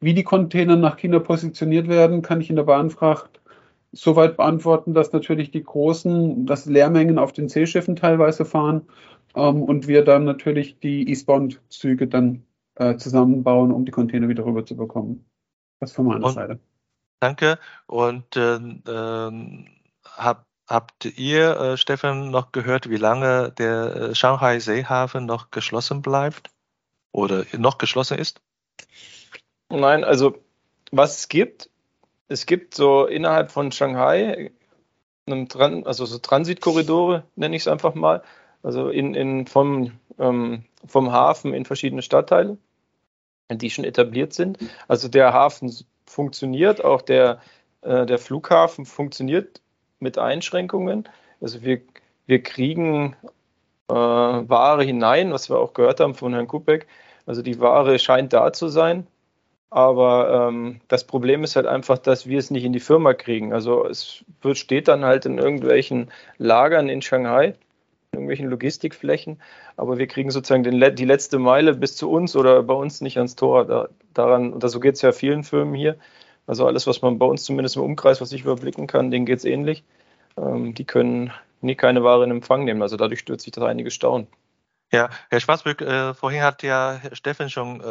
[0.00, 3.40] Wie die Container nach China positioniert werden, kann ich in der Bahnfracht
[3.92, 8.82] soweit beantworten, dass natürlich die großen, dass Leermengen auf den Seeschiffen teilweise fahren
[9.34, 12.44] ähm, und wir dann natürlich die Eastbound-Züge dann
[12.76, 15.24] äh, zusammenbauen, um die Container wieder rüber zu bekommen.
[15.80, 16.60] Das von meiner und, Seite.
[17.20, 17.58] Danke.
[17.86, 19.64] Und äh, äh,
[20.04, 26.02] hab, habt ihr, äh, Stefan, noch gehört, wie lange der äh, Shanghai Seehafen noch geschlossen
[26.02, 26.50] bleibt
[27.12, 28.40] oder noch geschlossen ist?
[29.70, 30.38] Nein, also
[30.92, 31.70] was es gibt,
[32.28, 34.52] es gibt so innerhalb von Shanghai,
[35.26, 35.48] einem
[35.84, 38.22] also so Transitkorridore, nenne ich es einfach mal,
[38.62, 42.58] also in, in vom, ähm, vom Hafen in verschiedene Stadtteile,
[43.58, 44.58] die schon etabliert sind.
[44.88, 45.74] Also der Hafen
[46.06, 47.40] funktioniert, auch der,
[47.82, 49.60] äh, der Flughafen funktioniert
[50.00, 51.08] mit Einschränkungen.
[51.40, 51.80] Also wir,
[52.26, 53.16] wir kriegen
[53.88, 56.86] äh, Ware hinein, was wir auch gehört haben von Herrn Kupek.
[57.26, 59.06] Also die Ware scheint da zu sein,
[59.70, 63.52] aber ähm, das Problem ist halt einfach, dass wir es nicht in die Firma kriegen.
[63.52, 67.54] Also es wird, steht dann halt in irgendwelchen Lagern in Shanghai,
[68.12, 69.40] irgendwelchen Logistikflächen,
[69.76, 73.16] aber wir kriegen sozusagen den, die letzte Meile bis zu uns oder bei uns nicht
[73.16, 73.66] ans Tor.
[73.66, 75.96] Da, daran, und so geht es ja vielen Firmen hier.
[76.46, 79.38] Also alles, was man bei uns zumindest im Umkreis, was ich überblicken kann, denen geht
[79.38, 79.84] es ähnlich.
[80.36, 82.82] Ähm, die können nie keine Ware in Empfang nehmen.
[82.82, 84.26] Also dadurch stürzt sich das einige Staunen.
[84.92, 87.86] Ja, Herr Schwarzbück, äh, vorhin hat ja Steffen schon äh,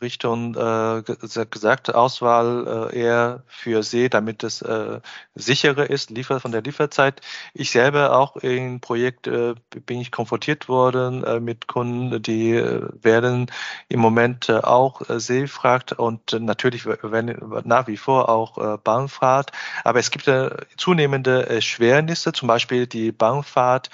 [0.00, 1.02] Richtung äh,
[1.50, 5.00] gesagt, Auswahl äh, eher für See, damit es äh,
[5.34, 7.20] sicherer ist, liefer von der Lieferzeit.
[7.52, 9.54] Ich selber auch im Projekt äh,
[9.86, 13.50] bin ich konfrontiert worden äh, mit Kunden, die äh, werden
[13.88, 18.78] im Moment äh, auch äh, Seefracht und äh, natürlich werden nach wie vor auch äh,
[18.78, 19.50] Bahnfahrt.
[19.82, 23.90] Aber es gibt äh, zunehmende Erschwernisse, zum Beispiel die Bahnfahrt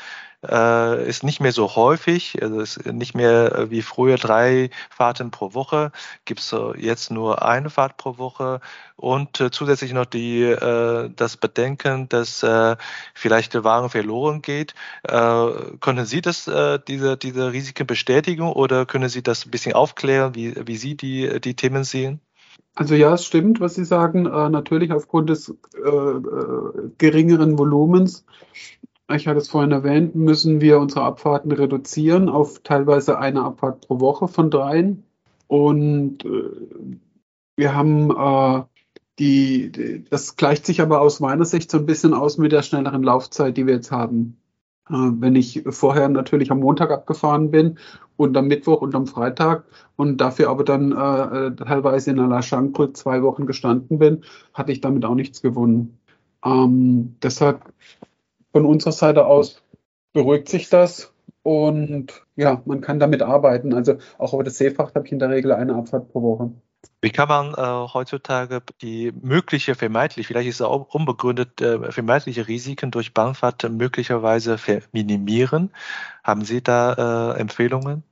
[0.46, 5.30] äh, ist nicht mehr so häufig, also ist nicht mehr äh, wie früher drei Fahrten
[5.30, 5.92] pro Woche,
[6.24, 8.60] gibt es jetzt nur eine Fahrt pro Woche
[8.96, 12.76] und äh, zusätzlich noch die, äh, das Bedenken, dass äh,
[13.14, 14.74] vielleicht der Wagen verloren geht.
[15.02, 15.46] Äh,
[15.80, 16.50] können Sie das,
[16.88, 21.40] diese, diese Risiken bestätigen oder können Sie das ein bisschen aufklären, wie, wie Sie die,
[21.40, 22.20] die Themen sehen?
[22.74, 24.26] Also ja, es stimmt, was Sie sagen.
[24.26, 28.24] Äh, natürlich aufgrund des äh, äh, geringeren Volumens
[29.14, 34.00] ich hatte es vorhin erwähnt, müssen wir unsere Abfahrten reduzieren auf teilweise eine Abfahrt pro
[34.00, 35.04] Woche von dreien.
[35.46, 36.98] Und äh,
[37.56, 38.62] wir haben äh,
[39.18, 42.62] die, die, das gleicht sich aber aus meiner Sicht so ein bisschen aus mit der
[42.62, 44.38] schnelleren Laufzeit, die wir jetzt haben.
[44.88, 47.78] Äh, wenn ich vorher natürlich am Montag abgefahren bin
[48.16, 49.64] und am Mittwoch und am Freitag
[49.96, 54.72] und dafür aber dann äh, äh teilweise in La Chancre zwei Wochen gestanden bin, hatte
[54.72, 55.98] ich damit auch nichts gewonnen.
[56.44, 57.72] Ähm, deshalb
[58.52, 59.62] von unserer Seite aus
[60.12, 63.72] beruhigt sich das und ja, man kann damit arbeiten.
[63.72, 66.50] Also auch über das Seefracht habe ich in der Regel eine Abfahrt pro Woche.
[67.02, 72.48] Wie kann man äh, heutzutage die mögliche vermeintlich, vielleicht ist es auch unbegründet, äh, vermeintliche
[72.48, 74.58] Risiken durch Bahnfahrt möglicherweise
[74.92, 75.70] minimieren?
[76.24, 78.02] Haben Sie da äh, Empfehlungen?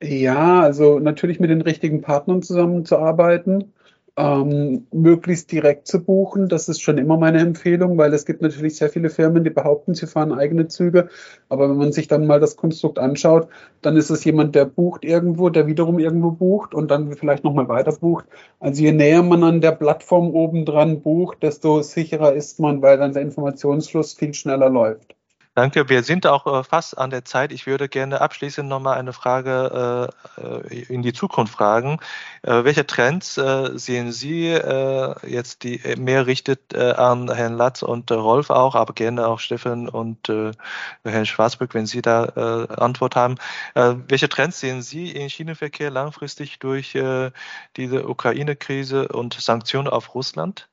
[0.00, 3.72] Ja, also natürlich mit den richtigen Partnern zusammenzuarbeiten
[4.16, 6.48] ähm, möglichst direkt zu buchen.
[6.48, 9.94] Das ist schon immer meine Empfehlung, weil es gibt natürlich sehr viele Firmen, die behaupten,
[9.94, 11.08] sie fahren eigene Züge.
[11.48, 13.48] Aber wenn man sich dann mal das Konstrukt anschaut,
[13.80, 17.68] dann ist es jemand, der bucht irgendwo, der wiederum irgendwo bucht und dann vielleicht nochmal
[17.68, 18.26] weiter bucht.
[18.60, 22.98] Also je näher man an der Plattform oben dran bucht, desto sicherer ist man, weil
[22.98, 25.14] dann der Informationsfluss viel schneller läuft.
[25.54, 27.52] Danke, wir sind auch äh, fast an der Zeit.
[27.52, 30.08] Ich würde gerne abschließend nochmal eine Frage
[30.40, 31.98] äh, in die Zukunft fragen.
[32.40, 34.48] Äh, welche Trends sehen Sie
[35.26, 40.28] jetzt, die mehr richtet an Herrn Latz und Rolf auch, aber gerne auch Steffen und
[41.04, 43.36] Herrn Schwarzbrück, wenn Sie da Antwort haben.
[43.74, 46.98] welche Trends sehen Sie im Schienenverkehr langfristig durch
[47.76, 50.68] diese Ukraine-Krise und Sanktionen auf Russland?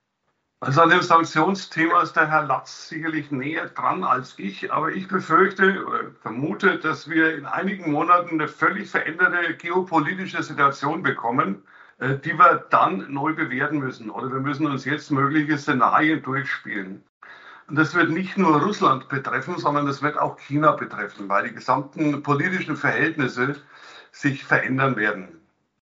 [0.61, 5.07] Also an dem Sanktionsthema ist der Herr Latz sicherlich näher dran als ich, aber ich
[5.07, 11.63] befürchte oder vermute, dass wir in einigen Monaten eine völlig veränderte geopolitische Situation bekommen,
[11.99, 14.09] äh, die wir dann neu bewerten müssen.
[14.09, 17.05] Oder wir müssen uns jetzt mögliche Szenarien durchspielen.
[17.69, 21.55] Und das wird nicht nur Russland betreffen, sondern das wird auch China betreffen, weil die
[21.55, 23.55] gesamten politischen Verhältnisse
[24.11, 25.38] sich verändern werden.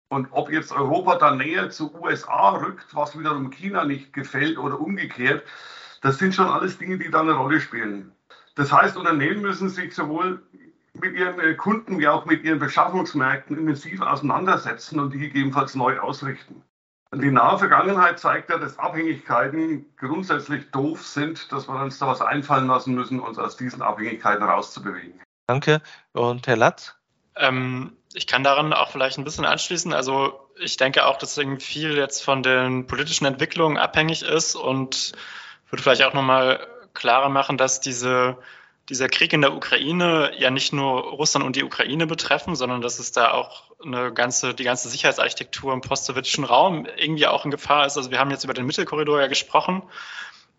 [0.09, 4.81] Und ob jetzt Europa dann näher zu USA rückt, was wiederum China nicht gefällt oder
[4.81, 5.45] umgekehrt,
[6.01, 8.13] das sind schon alles Dinge, die da eine Rolle spielen.
[8.55, 10.43] Das heißt, Unternehmen müssen sich sowohl
[10.95, 15.99] mit ihren äh, Kunden wie auch mit ihren Beschaffungsmärkten intensiv auseinandersetzen und die gegebenenfalls neu
[15.99, 16.63] ausrichten.
[17.11, 22.07] Und die nahe Vergangenheit zeigt ja, dass Abhängigkeiten grundsätzlich doof sind, dass wir uns da
[22.07, 25.21] was einfallen lassen müssen, uns aus diesen Abhängigkeiten rauszubewegen.
[25.47, 25.81] Danke.
[26.13, 26.95] Und Herr Latz?
[27.37, 29.93] Ähm, ich kann daran auch vielleicht ein bisschen anschließen.
[29.93, 35.13] Also ich denke auch, dass viel jetzt von den politischen Entwicklungen abhängig ist und
[35.71, 38.37] würde vielleicht auch nochmal klarer machen, dass diese
[38.89, 42.99] dieser Krieg in der Ukraine ja nicht nur Russland und die Ukraine betreffen, sondern dass
[42.99, 47.85] es da auch eine ganze, die ganze Sicherheitsarchitektur im post-sowjetischen Raum irgendwie auch in Gefahr
[47.87, 47.99] ist.
[47.99, 49.83] Also wir haben jetzt über den Mittelkorridor ja gesprochen.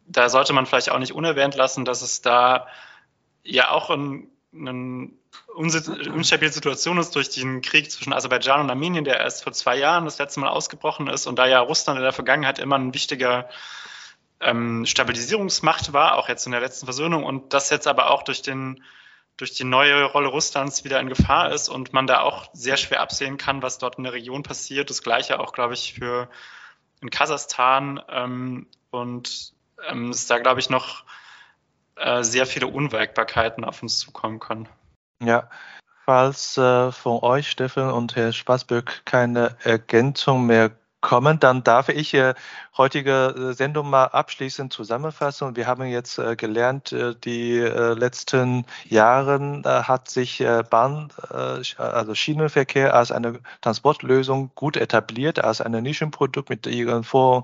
[0.07, 2.67] Da sollte man vielleicht auch nicht unerwähnt lassen, dass es da
[3.43, 3.89] ja auch
[4.53, 5.09] eine
[5.55, 10.05] unstabile Situation ist durch den Krieg zwischen Aserbaidschan und Armenien, der erst vor zwei Jahren
[10.05, 13.49] das letzte Mal ausgebrochen ist und da ja Russland in der Vergangenheit immer ein wichtiger
[14.39, 18.41] ähm, Stabilisierungsmacht war, auch jetzt in der letzten Versöhnung und das jetzt aber auch durch
[18.41, 18.83] den
[19.37, 22.99] durch die neue Rolle Russlands wieder in Gefahr ist und man da auch sehr schwer
[22.99, 24.89] absehen kann, was dort in der Region passiert.
[24.89, 26.29] Das gleiche auch, glaube ich, für
[27.01, 29.53] in Kasachstan ähm, und
[29.87, 31.05] ähm, es da, glaube ich, noch
[31.99, 34.67] äh, sehr viele Unwägbarkeiten auf uns zukommen können.
[35.21, 35.49] Ja,
[36.05, 40.71] falls äh, von euch, Steffen und Herr Spaßböck, keine Ergänzung mehr
[41.01, 42.33] kommen, dann darf ich äh,
[42.77, 45.55] heutige äh, Sendung mal abschließend zusammenfassen.
[45.55, 51.09] Wir haben jetzt äh, gelernt, äh, die äh, letzten Jahren hat sich Bahn,
[51.77, 57.43] also Schienenverkehr als eine Transportlösung gut etabliert, als ein Nischenprodukt mit ihren Vor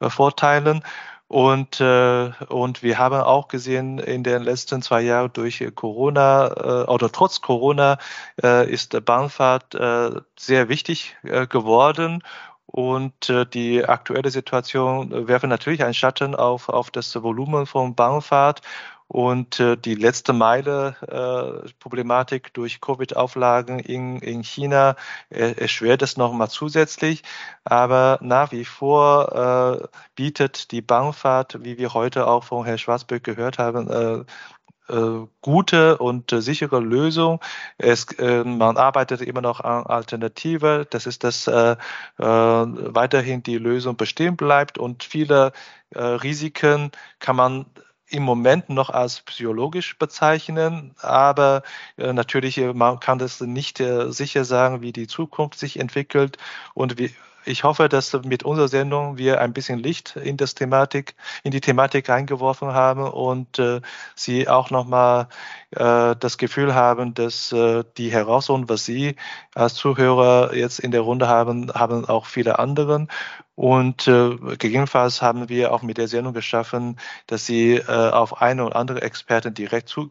[0.00, 0.82] Vorteilen.
[1.30, 6.90] Und, äh, und wir haben auch gesehen, in den letzten zwei Jahren durch Corona äh,
[6.90, 7.98] oder trotz Corona
[8.42, 12.24] äh, ist Bahnfahrt äh, sehr wichtig äh, geworden.
[12.66, 17.94] Und äh, die aktuelle Situation äh, werfe natürlich einen Schatten auf, auf das Volumen von
[17.94, 18.62] Bahnfahrt
[19.10, 24.94] und äh, die letzte Meile äh, durch Covid-Auflagen in, in China
[25.30, 27.24] äh, erschwert es nochmal zusätzlich.
[27.64, 33.24] Aber nach wie vor äh, bietet die Bahnfahrt, wie wir heute auch von Herrn Schwarzböck
[33.24, 37.40] gehört haben, äh, äh, gute und äh, sichere Lösung.
[37.78, 40.86] Es, äh, man arbeitet immer noch an Alternative.
[40.88, 41.76] Das ist, dass äh, äh,
[42.18, 45.50] weiterhin die Lösung bestehen bleibt und viele
[45.90, 47.66] äh, Risiken kann man
[48.10, 51.62] im Moment noch als psychologisch bezeichnen, aber
[51.96, 56.36] äh, natürlich, man kann das nicht äh, sicher sagen, wie die Zukunft sich entwickelt
[56.74, 61.14] und wie, ich hoffe, dass mit unserer Sendung wir ein bisschen Licht in das Thematik,
[61.42, 63.80] in die Thematik reingeworfen haben und äh,
[64.14, 65.28] Sie auch nochmal
[65.70, 69.16] äh, das Gefühl haben, dass äh, die Herausforderungen, was Sie
[69.54, 73.08] als Zuhörer jetzt in der Runde haben, haben auch viele anderen.
[73.54, 78.64] Und äh, gegebenenfalls haben wir auch mit der Sendung geschaffen, dass Sie äh, auf eine
[78.64, 80.10] oder andere Experten direkt zu,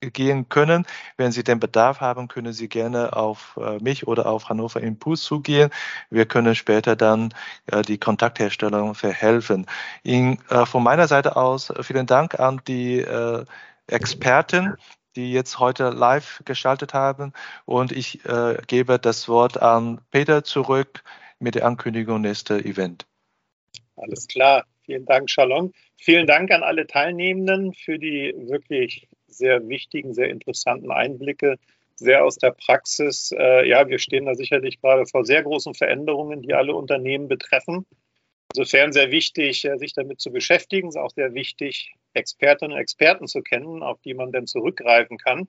[0.00, 0.86] gehen können.
[1.16, 5.22] Wenn Sie den Bedarf haben, können Sie gerne auf äh, mich oder auf Hannover Impuls
[5.22, 5.70] zugehen.
[6.10, 7.34] Wir können später dann
[7.66, 9.66] äh, die Kontaktherstellung verhelfen.
[10.04, 13.04] Äh, von meiner Seite aus vielen Dank an die
[13.86, 14.74] Experten,
[15.16, 17.32] die jetzt heute live geschaltet haben.
[17.64, 18.20] Und ich
[18.66, 21.02] gebe das Wort an Peter zurück
[21.38, 23.06] mit der Ankündigung nächster Event.
[23.96, 24.64] Alles klar.
[24.84, 25.72] Vielen Dank, Shalom.
[25.96, 31.56] Vielen Dank an alle Teilnehmenden für die wirklich sehr wichtigen, sehr interessanten Einblicke,
[31.94, 33.32] sehr aus der Praxis.
[33.36, 37.86] Äh, ja, wir stehen da sicherlich gerade vor sehr großen Veränderungen, die alle Unternehmen betreffen.
[38.54, 40.88] Insofern sehr wichtig, äh, sich damit zu beschäftigen.
[40.88, 45.18] Es ist auch sehr wichtig, Expertinnen und Experten zu kennen, auf die man dann zurückgreifen
[45.18, 45.48] kann.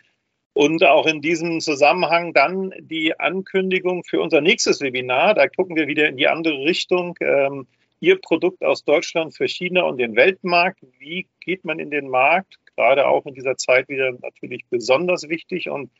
[0.53, 5.35] Und auch in diesem Zusammenhang dann die Ankündigung für unser nächstes Webinar.
[5.35, 7.15] Da gucken wir wieder in die andere Richtung.
[7.21, 7.67] Ähm,
[8.01, 10.79] Ihr Produkt aus Deutschland für China und den Weltmarkt.
[10.99, 12.58] Wie geht man in den Markt?
[12.79, 15.91] Gerade auch in dieser Zeit wieder natürlich besonders wichtig und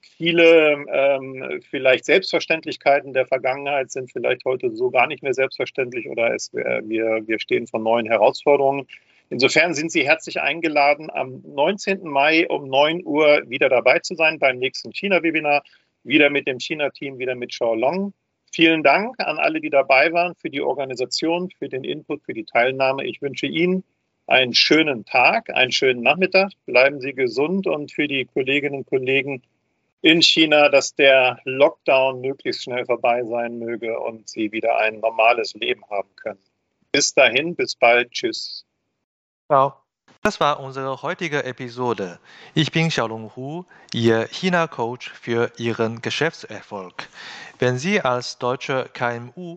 [0.00, 6.32] viele ähm, vielleicht Selbstverständlichkeiten der Vergangenheit sind vielleicht heute so gar nicht mehr selbstverständlich oder
[6.32, 8.86] es, äh, wir, wir stehen vor neuen Herausforderungen.
[9.28, 12.02] Insofern sind Sie herzlich eingeladen, am 19.
[12.04, 15.64] Mai um 9 Uhr wieder dabei zu sein beim nächsten China-Webinar,
[16.04, 18.14] wieder mit dem China-Team, wieder mit Shao Long.
[18.52, 22.44] Vielen Dank an alle, die dabei waren, für die Organisation, für den Input, für die
[22.44, 23.04] Teilnahme.
[23.04, 23.82] Ich wünsche Ihnen
[24.30, 26.52] einen schönen Tag, einen schönen Nachmittag.
[26.64, 29.42] Bleiben Sie gesund und für die Kolleginnen und Kollegen
[30.02, 35.54] in China, dass der Lockdown möglichst schnell vorbei sein möge und sie wieder ein normales
[35.54, 36.38] Leben haben können.
[36.92, 38.12] Bis dahin, bis bald.
[38.12, 38.64] Tschüss.
[39.46, 39.74] Ciao.
[40.22, 42.18] Das war unsere heutige Episode.
[42.54, 43.64] Ich bin Xiaolong Hu,
[43.94, 47.08] Ihr China-Coach für Ihren Geschäftserfolg.
[47.58, 49.56] Wenn Sie als deutsche KMU